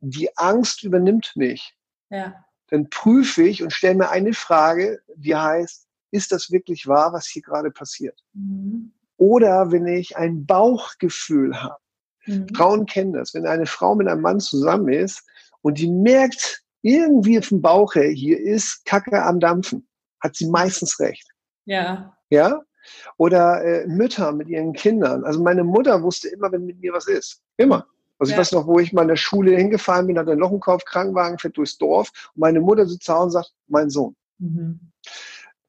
[0.00, 1.74] die Angst übernimmt mich,
[2.10, 2.34] ja.
[2.68, 7.26] dann prüfe ich und stelle mir eine Frage, die heißt, ist das wirklich wahr, was
[7.26, 8.22] hier gerade passiert?
[8.32, 8.92] Mhm.
[9.16, 11.78] Oder wenn ich ein Bauchgefühl habe.
[12.26, 12.48] Mhm.
[12.54, 13.34] Frauen kennen das.
[13.34, 15.24] Wenn eine Frau mit einem Mann zusammen ist
[15.62, 19.88] und die merkt irgendwie vom Bauch her, hier ist Kacke am Dampfen,
[20.20, 21.28] hat sie meistens recht.
[21.64, 22.16] Ja.
[22.30, 22.60] Ja?
[23.16, 25.24] Oder äh, Mütter mit ihren Kindern.
[25.24, 27.42] Also meine Mutter wusste immer, wenn mit mir was ist.
[27.56, 27.86] Immer.
[28.18, 28.36] Also ja.
[28.36, 30.60] ich weiß noch, wo ich mal in der Schule hingefahren bin, hatte ein Loch im
[30.60, 34.16] Kopf, Krankenwagen, fährt durchs Dorf und meine Mutter sitzt da und sagt, mein Sohn.
[34.38, 34.80] Mhm.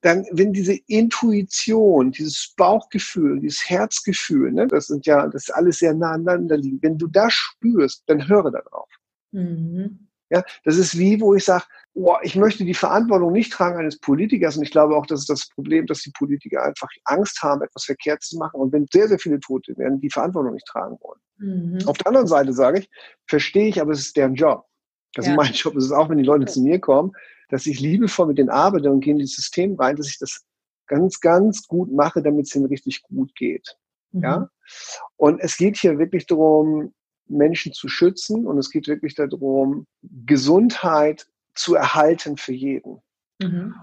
[0.01, 5.79] Dann, wenn diese Intuition, dieses Bauchgefühl, dieses Herzgefühl, ne, das sind ja, das ist alles
[5.79, 6.79] sehr nah aneinander liegen.
[6.81, 8.87] Wenn du das spürst, dann höre darauf.
[9.31, 10.07] Mhm.
[10.29, 13.97] Ja, das ist wie, wo ich sage, oh, ich möchte die Verantwortung nicht tragen eines
[13.97, 17.61] Politikers und ich glaube auch, das ist das Problem, dass die Politiker einfach Angst haben,
[17.61, 20.97] etwas verkehrt zu machen und wenn sehr, sehr viele Tote werden, die Verantwortung nicht tragen
[21.01, 21.19] wollen.
[21.37, 21.79] Mhm.
[21.85, 22.89] Auf der anderen Seite sage ich,
[23.27, 24.65] verstehe ich, aber es ist deren Job.
[25.15, 25.35] Also ja.
[25.35, 27.11] mein Job ist es auch, wenn die Leute zu mir kommen,
[27.49, 30.45] dass ich liebevoll mit denen arbeite und gehe in das System rein, dass ich das
[30.87, 33.77] ganz, ganz gut mache, damit es ihnen richtig gut geht.
[34.11, 34.23] Mhm.
[34.23, 34.49] Ja.
[35.15, 36.93] Und es geht hier wirklich darum,
[37.27, 43.01] Menschen zu schützen und es geht wirklich darum, Gesundheit zu erhalten für jeden.
[43.41, 43.75] Mhm.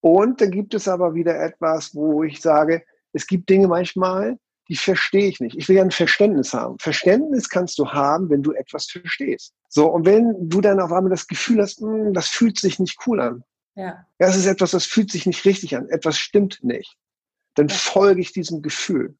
[0.00, 4.76] Und dann gibt es aber wieder etwas, wo ich sage, es gibt Dinge manchmal, die
[4.76, 5.56] verstehe ich nicht.
[5.56, 6.78] Ich will ja ein Verständnis haben.
[6.78, 9.54] Verständnis kannst du haben, wenn du etwas verstehst.
[9.68, 12.78] So, und wenn du dann auf einmal das Gefühl hast, mh, hm, das fühlt sich
[12.78, 13.44] nicht cool an.
[13.74, 14.06] Ja.
[14.18, 15.88] Es ist etwas, das fühlt sich nicht richtig an.
[15.88, 16.96] Etwas stimmt nicht.
[17.54, 17.74] Dann ja.
[17.74, 19.16] folge ich diesem Gefühl.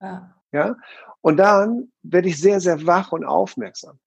[0.00, 0.34] Ja.
[0.52, 0.76] ja.
[1.20, 3.98] Und dann werde ich sehr, sehr wach und aufmerksam.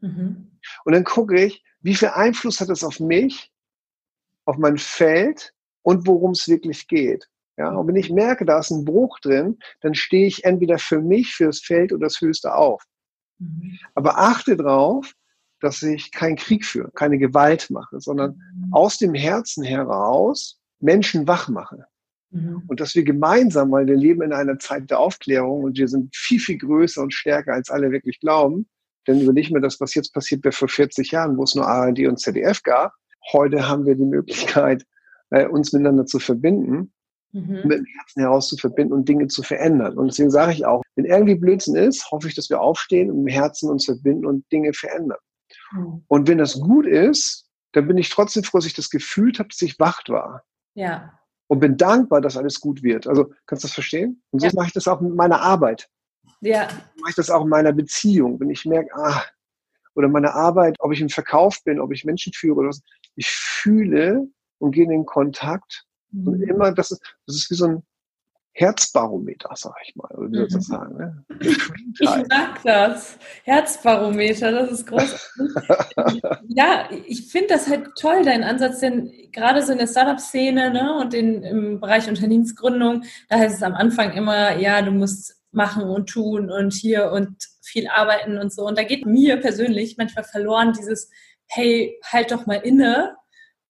[0.00, 0.58] Mhm.
[0.84, 3.52] Und dann gucke ich, wie viel Einfluss hat es auf mich,
[4.44, 7.28] auf mein Feld und worum es wirklich geht.
[7.56, 11.00] Ja, und wenn ich merke, da ist ein Bruch drin, dann stehe ich entweder für
[11.00, 12.82] mich, fürs Feld oder das Höchste auf.
[13.38, 13.78] Mhm.
[13.94, 15.12] Aber achte darauf,
[15.60, 18.74] dass ich keinen Krieg führe, keine Gewalt mache, sondern mhm.
[18.74, 21.86] aus dem Herzen heraus Menschen wach mache.
[22.30, 22.64] Mhm.
[22.66, 26.14] Und dass wir gemeinsam, weil wir leben in einer Zeit der Aufklärung und wir sind
[26.14, 28.66] viel, viel größer und stärker, als alle wirklich glauben.
[29.06, 32.00] Denn überleg mir das, was jetzt passiert wäre vor 40 Jahren, wo es nur ARD
[32.08, 32.94] und ZDF gab.
[33.32, 34.84] Heute haben wir die Möglichkeit,
[35.30, 36.93] äh, uns miteinander zu verbinden
[37.34, 37.62] mhm.
[37.64, 39.98] mit dem Herzen heraus zu verbinden und Dinge zu verändern.
[39.98, 43.20] Und deswegen sage ich auch, wenn irgendwie Blödsinn ist, hoffe ich, dass wir aufstehen und
[43.20, 45.18] im Herzen uns verbinden und Dinge verändern.
[45.72, 46.04] Mhm.
[46.08, 49.48] Und wenn das gut ist, dann bin ich trotzdem froh, dass ich das Gefühl habe,
[49.48, 50.44] dass ich wacht war.
[50.74, 51.18] Ja.
[51.48, 53.06] Und bin dankbar, dass alles gut wird.
[53.06, 54.22] Also, kannst du das verstehen?
[54.30, 54.52] Und so ja.
[54.54, 55.88] mache ich das auch mit meiner Arbeit.
[56.40, 56.68] Ja.
[56.70, 58.40] So mache ich das auch in meiner Beziehung.
[58.40, 59.22] Wenn ich merke, ah,
[59.94, 62.82] oder meine Arbeit, ob ich im Verkauf bin, ob ich Menschen führe oder was,
[63.16, 64.26] ich fühle
[64.58, 65.84] und gehe in den Kontakt
[66.24, 66.48] und mhm.
[66.48, 67.82] immer, das ist, das ist wie so ein
[68.56, 70.08] Herzbarometer, sag ich mal.
[70.14, 70.72] Oder wie soll ich das mhm.
[70.72, 70.96] sagen?
[70.96, 71.24] Ne?
[72.00, 73.18] Ich mag das.
[73.44, 76.22] Herzbarometer, das ist großartig.
[76.48, 80.98] ja, ich finde das halt toll, dein Ansatz, denn gerade so in der Startup-Szene ne,
[81.00, 85.84] und in, im Bereich Unternehmensgründung, da heißt es am Anfang immer, ja, du musst machen
[85.84, 88.66] und tun und hier und viel arbeiten und so.
[88.66, 91.10] Und da geht mir persönlich manchmal verloren dieses,
[91.46, 93.16] hey, halt doch mal inne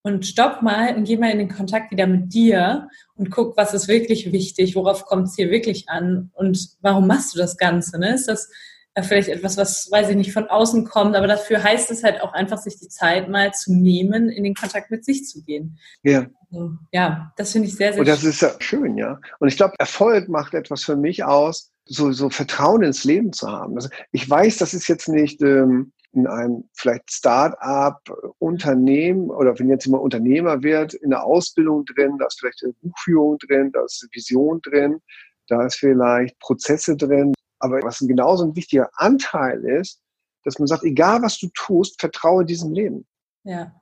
[0.05, 3.73] und stopp mal und geh mal in den Kontakt wieder mit dir und guck, was
[3.73, 7.99] ist wirklich wichtig, worauf kommt es hier wirklich an und warum machst du das Ganze?
[7.99, 8.15] Ne?
[8.15, 8.51] Ist das
[8.93, 12.21] äh, vielleicht etwas, was, weiß ich nicht, von außen kommt, aber dafür heißt es halt
[12.21, 15.79] auch einfach, sich die Zeit mal zu nehmen, in den Kontakt mit sich zu gehen.
[16.03, 16.27] Ja.
[16.53, 18.01] Also, ja, das finde ich sehr, sehr.
[18.01, 18.31] Und das schön.
[18.31, 19.19] ist ja schön, ja.
[19.39, 23.51] Und ich glaube, Erfolg macht etwas für mich aus, so, so Vertrauen ins Leben zu
[23.51, 23.75] haben.
[23.77, 29.87] Also ich weiß, das ist jetzt nicht ähm, in einem vielleicht Start-up-Unternehmen oder wenn jetzt
[29.87, 34.07] jemand Unternehmer wird, in der Ausbildung drin, da ist vielleicht eine Buchführung drin, da ist
[34.13, 35.01] Vision drin,
[35.49, 37.35] da ist vielleicht Prozesse drin.
[37.59, 40.01] Aber was ein genauso ein wichtiger Anteil ist,
[40.45, 43.07] dass man sagt, egal was du tust, vertraue diesem Leben.
[43.45, 43.73] Ja.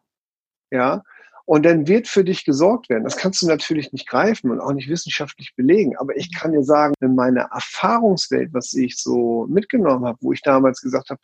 [0.71, 1.03] Ja.
[1.45, 3.05] Und dann wird für dich gesorgt werden.
[3.05, 5.97] Das kannst du natürlich nicht greifen und auch nicht wissenschaftlich belegen.
[5.99, 10.40] Aber ich kann dir sagen, in meiner Erfahrungswelt, was ich so mitgenommen habe, wo ich
[10.42, 11.21] damals gesagt habe,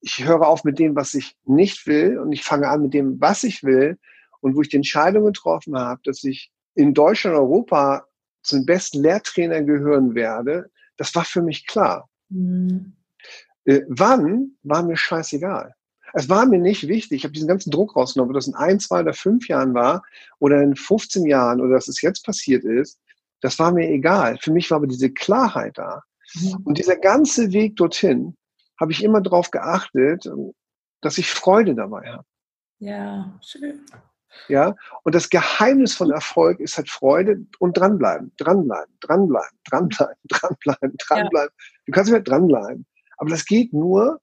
[0.00, 3.20] ich höre auf mit dem, was ich nicht will und ich fange an mit dem,
[3.20, 3.98] was ich will
[4.40, 8.06] und wo ich die Entscheidung getroffen habe, dass ich in Deutschland Europa
[8.42, 12.08] zum besten Lehrtrainer gehören werde, das war für mich klar.
[12.28, 12.92] Mhm.
[13.64, 15.74] Äh, wann war mir scheißegal.
[16.14, 18.80] Es war mir nicht wichtig, ich habe diesen ganzen Druck rausgenommen, ob das in ein,
[18.80, 20.02] zwei oder fünf Jahren war
[20.38, 22.98] oder in 15 Jahren oder dass es jetzt passiert ist,
[23.40, 24.38] das war mir egal.
[24.40, 26.02] Für mich war aber diese Klarheit da.
[26.34, 26.56] Mhm.
[26.64, 28.36] Und dieser ganze Weg dorthin,
[28.80, 30.28] habe ich immer darauf geachtet,
[31.00, 32.24] dass ich Freude dabei habe.
[32.78, 33.84] Ja, schön.
[34.48, 40.96] Ja, und das Geheimnis von Erfolg ist halt Freude und dranbleiben, dranbleiben, dranbleiben, dranbleiben, dranbleiben,
[40.98, 41.54] dranbleiben.
[41.56, 41.64] Ja.
[41.86, 42.86] Du kannst immer dranbleiben.
[43.16, 44.20] Aber das geht nur,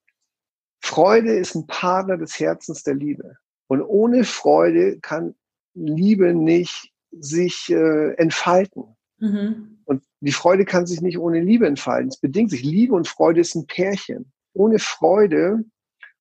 [0.80, 3.36] Freude ist ein Partner des Herzens der Liebe.
[3.66, 5.34] Und ohne Freude kann
[5.74, 8.96] Liebe nicht sich äh, entfalten.
[9.18, 9.80] Mhm.
[9.84, 12.08] Und die Freude kann sich nicht ohne Liebe entfalten.
[12.08, 12.62] Es bedingt sich.
[12.62, 15.64] Liebe und Freude ist ein Pärchen ohne Freude,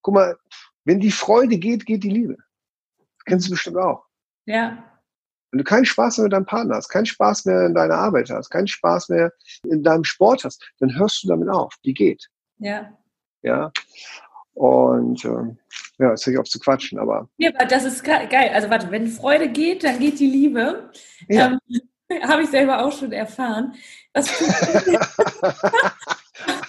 [0.01, 0.37] guck mal,
[0.83, 2.37] wenn die Freude geht, geht die Liebe.
[2.97, 4.05] Das kennst du bestimmt auch.
[4.45, 4.83] Ja.
[5.51, 8.29] Wenn du keinen Spaß mehr mit deinem Partner hast, keinen Spaß mehr in deiner Arbeit
[8.29, 9.31] hast, keinen Spaß mehr
[9.63, 11.73] in deinem Sport hast, dann hörst du damit auf.
[11.83, 12.27] Die geht.
[12.57, 12.91] Ja.
[13.41, 13.71] Ja.
[14.53, 15.57] Und ähm,
[15.97, 17.29] ja, jetzt höre ich auf zu quatschen, aber.
[17.37, 18.51] Ja, aber das ist geil.
[18.53, 20.91] Also warte, wenn Freude geht, dann geht die Liebe.
[21.27, 21.57] Ja.
[21.69, 21.81] Ähm,
[22.23, 23.73] Habe ich selber auch schon erfahren.
[24.13, 24.29] Was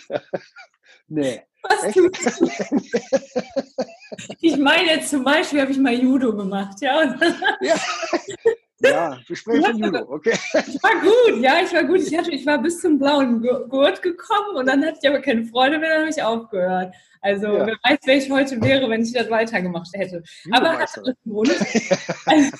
[1.09, 1.43] Nee.
[4.41, 7.05] Ich meine zum Beispiel habe ich mal Judo gemacht, ja.
[7.61, 7.75] ja.
[8.81, 10.35] Ja, wir sprechen von Judo, okay.
[10.53, 12.01] Ich war gut, ja, ich war gut.
[12.01, 15.47] Ich, hatte, ich war bis zum blauen Gurt gekommen und dann hatte ich aber keine
[15.47, 16.95] Freude mehr, dann habe ich aufgehört.
[17.23, 17.67] Also ja.
[17.67, 20.23] wer weiß, wer ich heute wäre, wenn ich das weitergemacht hätte.
[20.45, 21.49] Judo aber hat alles Grund.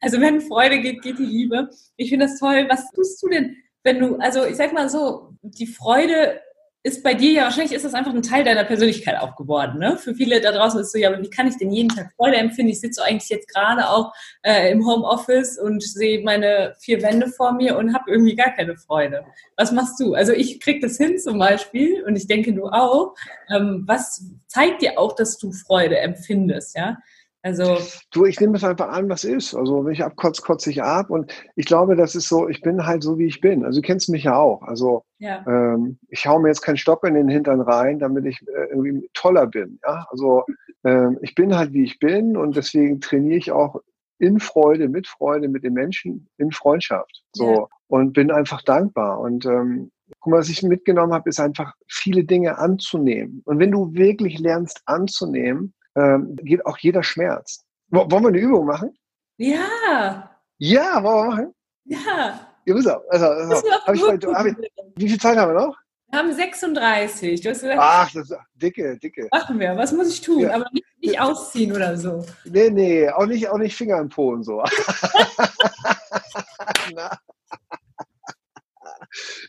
[0.00, 1.70] also wenn Freude geht, geht die Liebe.
[1.96, 2.66] Ich finde das toll.
[2.68, 6.40] Was tust du denn, wenn du, also ich sag mal so, die Freude
[6.86, 9.78] ist bei dir ja, wahrscheinlich ist das einfach ein Teil deiner Persönlichkeit auch geworden.
[9.78, 9.96] Ne?
[9.96, 12.36] Für viele da draußen ist so, ja, aber wie kann ich denn jeden Tag Freude
[12.36, 12.72] empfinden?
[12.72, 17.52] Ich sitze eigentlich jetzt gerade auch äh, im Homeoffice und sehe meine vier Wände vor
[17.52, 19.24] mir und habe irgendwie gar keine Freude.
[19.56, 20.12] Was machst du?
[20.12, 23.14] Also ich krieg das hin zum Beispiel und ich denke du auch.
[23.48, 26.76] Ähm, was zeigt dir auch, dass du Freude empfindest?
[26.76, 26.98] Ja,
[27.44, 27.76] also
[28.10, 29.54] du, ich nehme es einfach an, was ist.
[29.54, 31.10] Also wenn ich abkotze, kotze ich ab.
[31.10, 33.66] Und ich glaube, das ist so, ich bin halt so, wie ich bin.
[33.66, 34.62] Also du kennst mich ja auch.
[34.62, 35.44] Also ja.
[35.46, 39.10] Ähm, ich hau mir jetzt keinen Stock in den Hintern rein, damit ich äh, irgendwie
[39.12, 39.78] toller bin.
[39.82, 40.06] Ja?
[40.08, 40.44] Also
[40.84, 43.78] ähm, ich bin halt, wie ich bin und deswegen trainiere ich auch
[44.18, 47.24] in Freude, mit Freude, mit den Menschen, in Freundschaft.
[47.32, 47.66] So ja.
[47.88, 49.20] und bin einfach dankbar.
[49.20, 53.42] Und ähm, guck mal, was ich mitgenommen habe, ist einfach viele Dinge anzunehmen.
[53.44, 57.64] Und wenn du wirklich lernst anzunehmen, ähm, geht auch jeder Schmerz.
[57.88, 58.96] wollen wir eine Übung machen?
[59.36, 60.30] Ja.
[60.58, 61.54] Ja, wollen wir machen?
[61.84, 62.48] Ja.
[62.66, 63.02] Ja, pass auf.
[63.10, 64.56] Also, also, hab ich hab ich,
[64.96, 65.76] wie viel Zeit haben wir noch?
[66.08, 67.40] Wir haben 36.
[67.40, 69.28] Du hast gesagt, Ach, das ist dicke, dicke.
[69.32, 69.76] Machen wir.
[69.76, 70.40] Was muss ich tun?
[70.40, 70.54] Ja.
[70.54, 72.24] Aber nicht, nicht ausziehen oder so.
[72.44, 74.62] Nee, nee, auch nicht, auch nicht Finger im Po und so.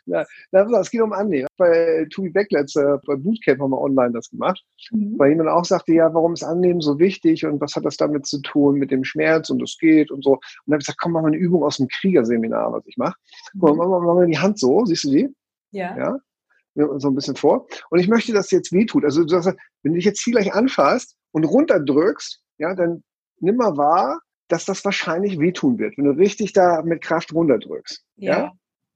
[0.06, 0.26] Na.
[0.52, 1.48] Na, es geht um Annehmen.
[1.58, 5.16] Bei Tobi Becklets, äh, bei Bootcamp haben wir online das gemacht, mhm.
[5.18, 8.26] weil jemand auch sagte, ja, warum ist Annehmen so wichtig und was hat das damit
[8.26, 10.34] zu tun mit dem Schmerz und es geht und so.
[10.34, 12.98] Und dann habe ich gesagt, komm, mach mal eine Übung aus dem Kriegerseminar, was ich
[12.98, 13.16] mache.
[13.54, 13.60] Mhm.
[13.60, 15.30] Guck mal, mach mal die Hand so, siehst du die?
[15.72, 15.98] Ja.
[15.98, 16.18] ja.
[16.76, 17.68] So ein bisschen vor.
[17.90, 19.06] Und ich möchte, dass es jetzt wehtut.
[19.06, 23.02] Also, du sagst, wenn du dich jetzt hier gleich anfasst und runterdrückst, ja, dann
[23.40, 28.04] nimm mal wahr, dass das wahrscheinlich wehtun wird, wenn du richtig da mit Kraft runterdrückst.
[28.18, 28.38] Ja.
[28.38, 28.52] ja?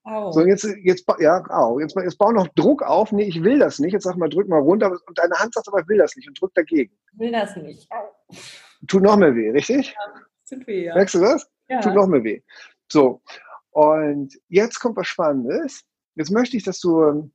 [0.09, 0.31] Au.
[0.31, 1.79] So, jetzt, jetzt, ja, au.
[1.79, 3.11] Jetzt, jetzt bau noch Druck auf.
[3.11, 3.93] Nee, ich will das nicht.
[3.93, 4.91] Jetzt sag mal, drück mal runter.
[4.91, 6.91] Und deine Hand sagt aber, ich will das nicht und drück dagegen.
[7.13, 7.89] Ich will das nicht.
[7.91, 8.35] Au.
[8.87, 9.93] Tut noch mehr weh, richtig?
[9.93, 10.95] Ja, tut weh, ja.
[10.95, 11.49] Merkst du das?
[11.67, 11.79] Ja.
[11.81, 12.41] Tut noch mehr weh.
[12.91, 13.21] So.
[13.71, 15.83] Und jetzt kommt was Spannendes.
[16.15, 17.29] Jetzt möchte ich, dass du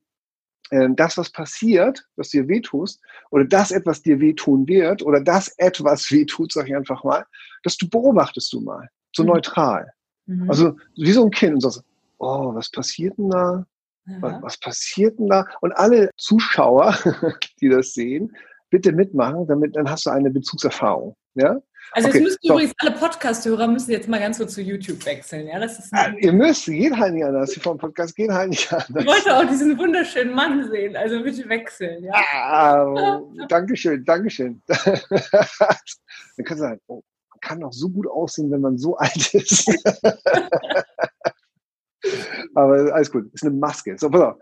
[0.71, 5.47] äh, das, was passiert, was dir wehtust, oder das etwas dir wehtun wird, oder das
[5.57, 7.25] etwas wehtut, sag ich einfach mal,
[7.63, 8.89] dass du beobachtest du mal.
[9.15, 9.29] So mhm.
[9.29, 9.93] neutral.
[10.25, 10.49] Mhm.
[10.49, 11.83] Also wie so ein Kind und sagst,
[12.17, 13.65] oh, was passiert denn da?
[14.19, 15.45] Was, was passiert denn da?
[15.61, 16.95] Und alle Zuschauer,
[17.61, 18.35] die das sehen,
[18.69, 21.15] bitte mitmachen, damit dann hast du eine Bezugserfahrung.
[21.33, 21.59] Ja?
[21.91, 22.53] Also okay, jetzt müssen so.
[22.53, 25.47] übrigens alle Podcast-Hörer müssen jetzt mal ganz kurz zu YouTube wechseln.
[25.47, 27.51] Ja, das ist ah, ihr müsst, geht halt nicht anders.
[27.51, 29.03] Die vom Podcast gehen halt nicht anders.
[29.03, 32.03] Ich wollte auch diesen wunderschönen Mann sehen, also bitte wechseln.
[32.03, 32.13] Ja?
[32.13, 34.61] Ah, Dankeschön, Dankeschön.
[34.67, 34.85] dann
[35.55, 35.89] kannst
[36.37, 39.67] du sagen, oh, man kann doch so gut aussehen, wenn man so alt ist.
[42.55, 43.97] Aber alles gut, ist eine Maske.
[43.97, 44.35] So, pass auf.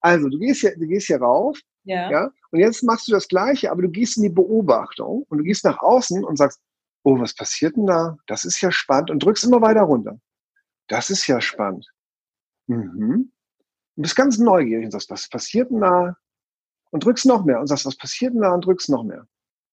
[0.00, 1.58] Also, du gehst hier, du gehst hier rauf.
[1.84, 2.10] Ja.
[2.10, 2.30] ja.
[2.50, 5.64] Und jetzt machst du das Gleiche, aber du gehst in die Beobachtung und du gehst
[5.64, 6.60] nach außen und sagst,
[7.04, 8.18] oh, was passiert denn da?
[8.26, 10.18] Das ist ja spannend und drückst immer weiter runter.
[10.88, 11.88] Das ist ja spannend.
[12.66, 13.30] Mhm.
[13.94, 16.16] Du bist ganz neugierig und sagst, was passiert denn da?
[16.90, 18.52] Und drückst noch mehr und sagst, was passiert denn da?
[18.52, 19.26] Und drückst noch mehr.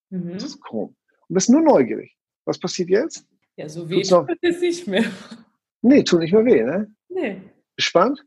[0.09, 0.33] Mhm.
[0.33, 0.95] Das ist krumm.
[1.27, 2.15] Und bist nur neugierig.
[2.45, 3.25] Was passiert jetzt?
[3.55, 5.05] Ja, so weh tut es nicht mehr.
[5.83, 6.87] Nee, tut nicht mehr weh, ne?
[7.09, 7.41] Nee.
[7.77, 8.25] Spannend?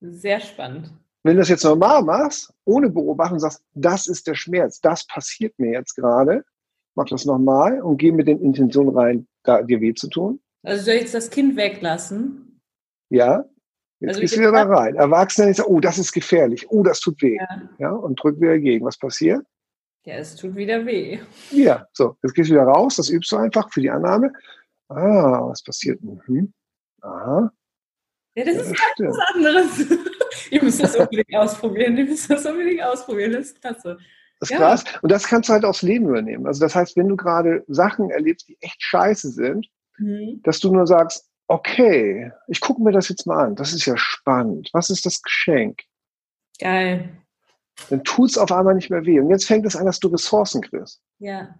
[0.00, 0.92] Sehr spannend.
[1.22, 5.56] Wenn du das jetzt normal machst, ohne Beobachtung, sagst, das ist der Schmerz, das passiert
[5.58, 6.44] mir jetzt gerade,
[6.96, 10.40] mach das nochmal und geh mit den Intentionen rein, da dir weh zu tun.
[10.64, 12.60] Also soll ich jetzt das Kind weglassen?
[13.10, 13.44] Ja.
[14.00, 14.96] Jetzt also gehst du wieder da rein.
[14.96, 17.36] Erwachsene sagen, oh, das ist gefährlich, oh, das tut weh.
[17.36, 17.68] Ja.
[17.78, 18.84] ja und drück wieder gegen.
[18.84, 19.44] Was passiert?
[20.04, 21.18] Ja, es tut wieder weh.
[21.50, 24.32] Ja, so, jetzt gehst du wieder raus, das übst du einfach für die Annahme.
[24.88, 26.00] Ah, was passiert?
[26.02, 26.52] Mhm.
[27.02, 27.52] Aha.
[28.34, 29.98] Ja, das, ist ganz was anderes.
[30.50, 31.96] Ihr müsst das unbedingt ausprobieren.
[31.96, 33.32] Ihr müsst das unbedingt ausprobieren.
[33.32, 33.98] Das ist klasse.
[34.40, 34.58] Das ist ja.
[34.58, 34.84] krass.
[35.02, 36.46] Und das kannst du halt aufs Leben übernehmen.
[36.46, 39.66] Also das heißt, wenn du gerade Sachen erlebst, die echt scheiße sind,
[39.98, 40.40] mhm.
[40.44, 43.56] dass du nur sagst, okay, ich gucke mir das jetzt mal an.
[43.56, 44.70] Das ist ja spannend.
[44.72, 45.82] Was ist das Geschenk?
[46.60, 47.10] Geil.
[47.90, 49.18] Dann tut es auf einmal nicht mehr weh.
[49.18, 51.00] Und jetzt fängt es an, dass du Ressourcen kriegst.
[51.18, 51.54] Ja.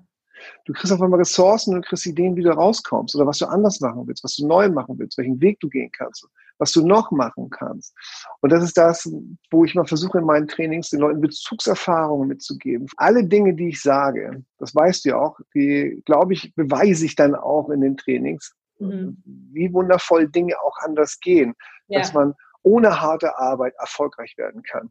[0.65, 3.81] Du kriegst auf einmal Ressourcen und kriegst Ideen, wie du rauskommst oder was du anders
[3.81, 6.27] machen willst, was du neu machen willst, welchen Weg du gehen kannst,
[6.59, 7.95] was du noch machen kannst.
[8.41, 9.11] Und das ist das,
[9.51, 12.87] wo ich mal versuche in meinen Trainings den Leuten Bezugserfahrungen mitzugeben.
[12.97, 17.15] Alle Dinge, die ich sage, das weißt du ja auch, die, glaube ich, beweise ich
[17.15, 19.23] dann auch in den Trainings, mhm.
[19.25, 21.55] wie wundervoll Dinge auch anders gehen,
[21.89, 22.01] ja.
[22.01, 24.91] dass man ohne harte Arbeit erfolgreich werden kann.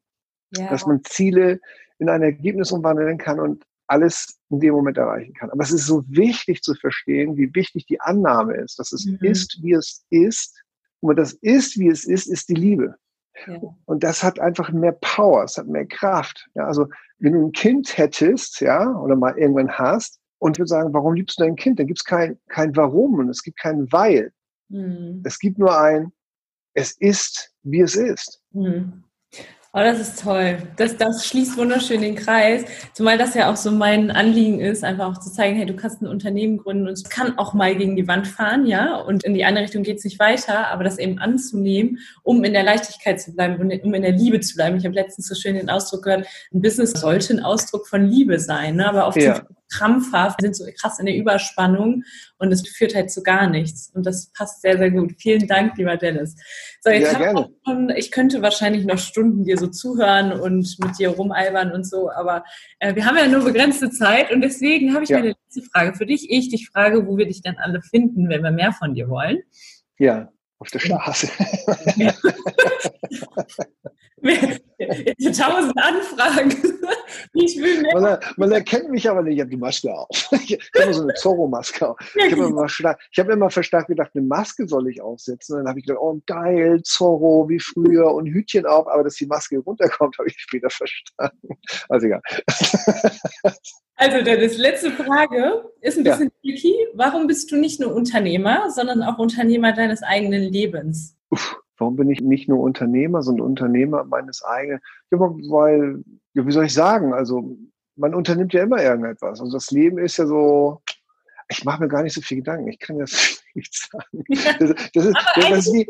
[0.55, 0.69] Ja.
[0.69, 1.59] Dass man Ziele
[1.99, 5.49] in ein Ergebnis umwandeln kann und alles in dem Moment erreichen kann.
[5.49, 9.17] Aber es ist so wichtig zu verstehen, wie wichtig die Annahme ist, dass es mhm.
[9.21, 10.61] ist, wie es ist.
[10.99, 12.95] Und das ist, wie es ist, ist die Liebe.
[13.45, 13.59] Ja.
[13.85, 16.49] Und das hat einfach mehr Power, es hat mehr Kraft.
[16.55, 16.87] Ja, also
[17.19, 21.39] wenn du ein Kind hättest, ja, oder mal irgendwann hast, und würde sagen, warum liebst
[21.39, 21.79] du dein Kind?
[21.79, 24.31] Dann gibt es kein, kein Warum und es gibt kein Weil.
[24.69, 25.23] Mhm.
[25.25, 26.11] Es gibt nur ein,
[26.73, 28.41] es ist, wie es ist.
[28.51, 29.03] Mhm.
[29.77, 30.57] Oh, das ist toll.
[30.77, 32.65] Das, das schließt wunderschön den Kreis.
[32.93, 36.01] Zumal das ja auch so mein Anliegen ist, einfach auch zu zeigen, hey, du kannst
[36.01, 39.35] ein Unternehmen gründen und es kann auch mal gegen die Wand fahren, ja, und in
[39.35, 43.21] die andere Richtung geht es nicht weiter, aber das eben anzunehmen, um in der Leichtigkeit
[43.21, 44.77] zu bleiben, um in der Liebe zu bleiben.
[44.77, 48.39] Ich habe letztens so schön den Ausdruck gehört, ein Business sollte ein Ausdruck von Liebe
[48.39, 48.89] sein, ne?
[48.89, 52.03] aber oft ja krampfhaft, sind so krass in der Überspannung
[52.37, 53.91] und es führt halt zu gar nichts.
[53.93, 55.15] Und das passt sehr, sehr gut.
[55.19, 56.35] Vielen Dank, lieber Dennis.
[56.81, 57.49] So, jetzt ja, gerne.
[57.65, 62.11] Schon, ich könnte wahrscheinlich noch Stunden dir so zuhören und mit dir rumalbern und so,
[62.11, 62.43] aber
[62.79, 65.17] äh, wir haben ja nur begrenzte Zeit und deswegen habe ich ja.
[65.17, 66.29] eine letzte Frage für dich.
[66.29, 69.39] Ich dich frage, wo wir dich dann alle finden, wenn wir mehr von dir wollen.
[69.99, 71.29] Ja, auf der Straße.
[74.79, 76.51] Tausend Anfragen.
[77.33, 77.99] Ich will mehr.
[77.99, 80.07] Man, man, erkennt mich aber nicht, ich habe die Maske auf.
[80.47, 81.97] Ich habe immer so eine Zorro-Maske auf.
[82.15, 85.55] Ich habe immer, hab immer verstärkt gedacht, eine Maske soll ich aufsetzen.
[85.55, 88.87] Und dann habe ich gedacht, oh geil, Zorro, wie früher und Hütchen auf.
[88.87, 91.57] Aber dass die Maske runterkommt, habe ich später verstanden.
[91.89, 92.21] Also egal.
[93.99, 96.51] Also, das letzte Frage ist ein bisschen ja.
[96.51, 96.75] tricky.
[96.93, 101.17] Warum bist du nicht nur Unternehmer, sondern auch Unternehmer deines eigenen Lebens?
[101.31, 104.79] Uff, warum bin ich nicht nur Unternehmer, sondern Unternehmer meines eigenen?
[105.11, 107.13] Ja, weil, ja, wie soll ich sagen?
[107.13, 107.57] Also,
[107.95, 109.39] man unternimmt ja immer irgendetwas.
[109.39, 110.81] Also, das Leben ist ja so,
[111.49, 112.67] ich mache mir gar nicht so viel Gedanken.
[112.67, 114.23] Ich kann das nicht sagen.
[114.59, 115.87] Das, das ist, das ist wie,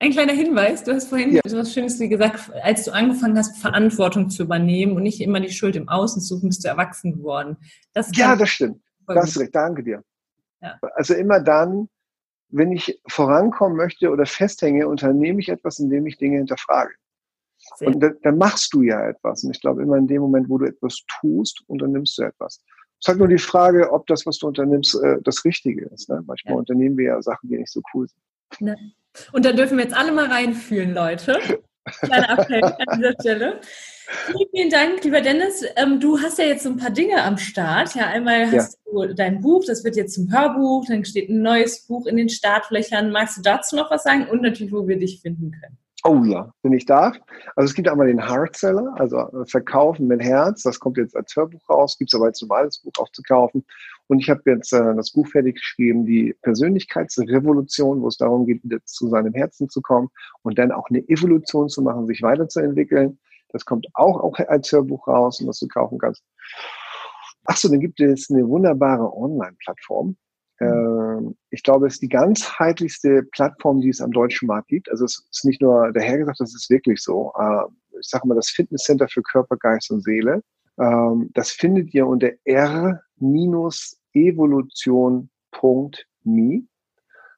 [0.00, 1.40] ein kleiner Hinweis, du hast vorhin ja.
[1.46, 5.40] so was Schönes wie gesagt, als du angefangen hast, Verantwortung zu übernehmen und nicht immer
[5.40, 7.56] die Schuld im Außen zu suchen, bist du erwachsen geworden.
[7.94, 8.82] Das ja, das stimmt.
[9.06, 10.02] Das ist recht, danke dir.
[10.60, 10.78] Ja.
[10.94, 11.88] Also immer dann,
[12.54, 16.94] wenn ich vorankommen möchte oder festhänge, unternehme ich etwas, indem ich Dinge hinterfrage.
[17.76, 17.88] Sehr.
[17.88, 19.42] Und dann, dann machst du ja etwas.
[19.42, 22.62] Und ich glaube, immer in dem Moment, wo du etwas tust, unternimmst du etwas.
[23.00, 26.08] Es ist halt nur die Frage, ob das, was du unternimmst, äh, das Richtige ist.
[26.08, 26.22] Ne?
[26.26, 26.58] Manchmal ja.
[26.58, 28.60] unternehmen wir ja Sachen, die nicht so cool sind.
[28.60, 28.76] Ne.
[29.32, 31.38] Und da dürfen wir jetzt alle mal reinfühlen, Leute.
[31.84, 33.60] Kleiner Appell an dieser Stelle.
[34.26, 35.64] Vielen, vielen Dank, lieber Dennis.
[35.76, 37.94] Ähm, du hast ja jetzt so ein paar Dinge am Start.
[37.94, 39.06] Ja, einmal hast ja.
[39.06, 42.28] du dein Buch, das wird jetzt zum Hörbuch, dann steht ein neues Buch in den
[42.28, 43.10] Startflächern.
[43.10, 44.28] Magst du dazu noch was sagen?
[44.28, 45.78] Und natürlich, wo wir dich finden können.
[46.06, 47.16] Oh ja, wenn ich darf.
[47.56, 50.62] Also es gibt einmal den Hardseller, also äh, Verkaufen mit Herz.
[50.62, 53.64] Das kommt jetzt als Hörbuch raus, gibt es aber als normales Buch auch zu kaufen.
[54.08, 58.62] Und ich habe jetzt äh, das Buch fertig geschrieben, die Persönlichkeitsrevolution, wo es darum geht,
[58.62, 60.08] wieder zu seinem Herzen zu kommen
[60.42, 63.18] und dann auch eine Evolution zu machen, sich weiterzuentwickeln.
[63.50, 66.22] Das kommt auch, auch als Hörbuch raus und das du kaufen kannst.
[67.44, 70.16] Achso, dann gibt es eine wunderbare Online-Plattform.
[70.60, 74.90] Ähm, ich glaube, es ist die ganzheitlichste Plattform, die es am deutschen Markt gibt.
[74.90, 77.32] Also es ist nicht nur dahergesagt, das ist wirklich so.
[77.38, 77.64] Äh,
[78.00, 80.42] ich sage mal, das Fitnesscenter für Körper, Geist und Seele.
[80.78, 83.00] Ähm, das findet ihr unter r-evolution.me.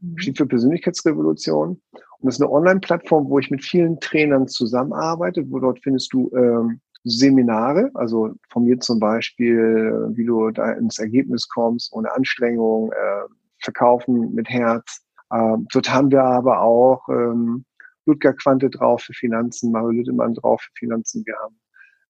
[0.01, 0.19] Mhm.
[0.19, 1.81] Steht für Persönlichkeitsrevolution.
[2.19, 6.31] Und das ist eine Online-Plattform, wo ich mit vielen Trainern zusammenarbeite, wo dort findest du
[6.35, 12.91] ähm, Seminare, also von mir zum Beispiel, wie du da ins Ergebnis kommst, ohne Anstrengung,
[12.93, 13.29] äh,
[13.63, 15.03] verkaufen mit Herz.
[15.33, 17.65] Ähm, dort haben wir aber auch ähm,
[18.07, 21.25] Ludger Quante drauf für Finanzen, Mario Lüttemann drauf für Finanzen.
[21.27, 21.57] Wir haben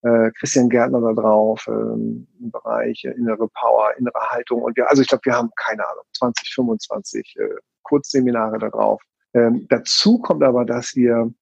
[0.06, 4.62] äh, Christian Gärtner da drauf ähm, im Bereich äh, innere Power, innere Haltung.
[4.62, 7.48] Und wir, also ich glaube, wir haben keine Ahnung, 20, 25 äh,
[7.82, 9.02] Kurzseminare da drauf.
[9.34, 11.32] Ähm, dazu kommt aber, dass wir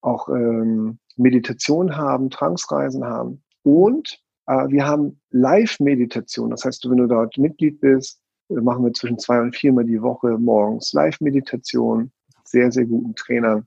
[0.00, 6.50] auch ähm, Meditation haben, Transreisen haben und äh, wir haben Live-Meditation.
[6.50, 10.38] Das heißt, wenn du dort Mitglied bist, machen wir zwischen zwei und viermal die Woche
[10.38, 12.12] morgens Live-Meditation,
[12.44, 13.64] sehr, sehr guten Trainer.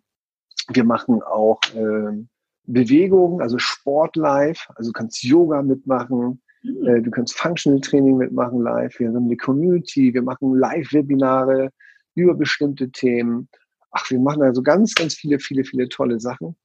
[0.69, 2.25] Wir machen auch äh,
[2.67, 6.88] Bewegung, also Sport live, also du kannst Yoga mitmachen, mhm.
[6.88, 11.69] äh, du kannst Functional Training mitmachen live, wir haben eine Community, wir machen Live-Webinare
[12.15, 13.49] über bestimmte Themen
[13.95, 16.56] ach, wir machen also ganz, ganz viele, viele, viele tolle Sachen.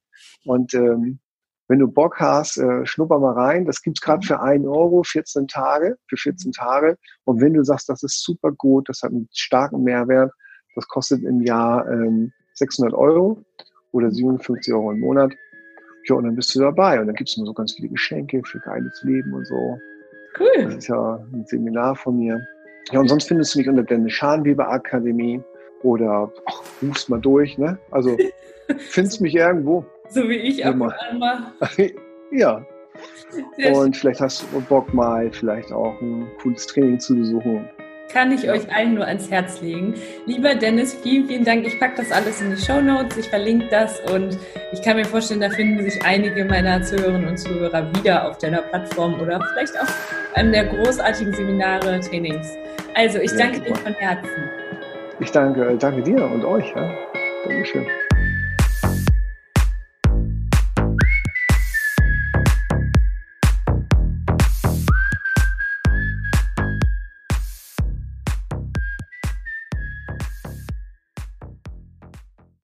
[0.45, 1.21] Und ähm,
[1.69, 3.65] wenn du Bock hast, äh, schnupper mal rein.
[3.65, 6.99] Das gibt's gerade für ein Euro, 14 Tage, für 14 Tage.
[7.25, 10.33] Und wenn du sagst, das ist super gut, das hat einen starken Mehrwert,
[10.75, 13.45] das kostet im Jahr ähm, 600 Euro
[13.93, 15.33] oder 57 Euro im Monat.
[16.09, 17.01] Ja, und dann bist du dabei.
[17.01, 19.79] Und dann gibt's nur so ganz viele Geschenke für geiles Leben und so.
[20.39, 20.65] Cool.
[20.65, 22.41] Das ist ja ein Seminar von mir.
[22.93, 25.43] Ja, und sonst findest du mich unter der Scharnweber Akademie
[25.83, 27.79] oder ach, rufst mal durch, ne?
[27.91, 28.17] Also
[28.79, 29.85] findest mich irgendwo.
[30.09, 31.53] So wie ich ab und an mal.
[32.33, 32.65] ja.
[33.73, 37.69] und vielleicht hast du Bock mal vielleicht auch ein cooles Training zu besuchen
[38.13, 39.95] kann ich euch allen nur ans Herz legen.
[40.27, 41.67] Lieber Dennis, vielen, vielen Dank.
[41.67, 44.39] Ich packe das alles in die Show Notes, ich verlinke das und
[44.73, 48.63] ich kann mir vorstellen, da finden sich einige meiner Zuhörerinnen und Zuhörer wieder auf deiner
[48.63, 49.89] Plattform oder vielleicht auch
[50.35, 52.57] einem der großartigen Seminare, Trainings.
[52.95, 54.51] Also ich danke ja, dir von Herzen.
[55.21, 56.67] Ich danke, danke dir und euch.
[56.75, 56.91] Ja.
[57.45, 57.87] Dankeschön.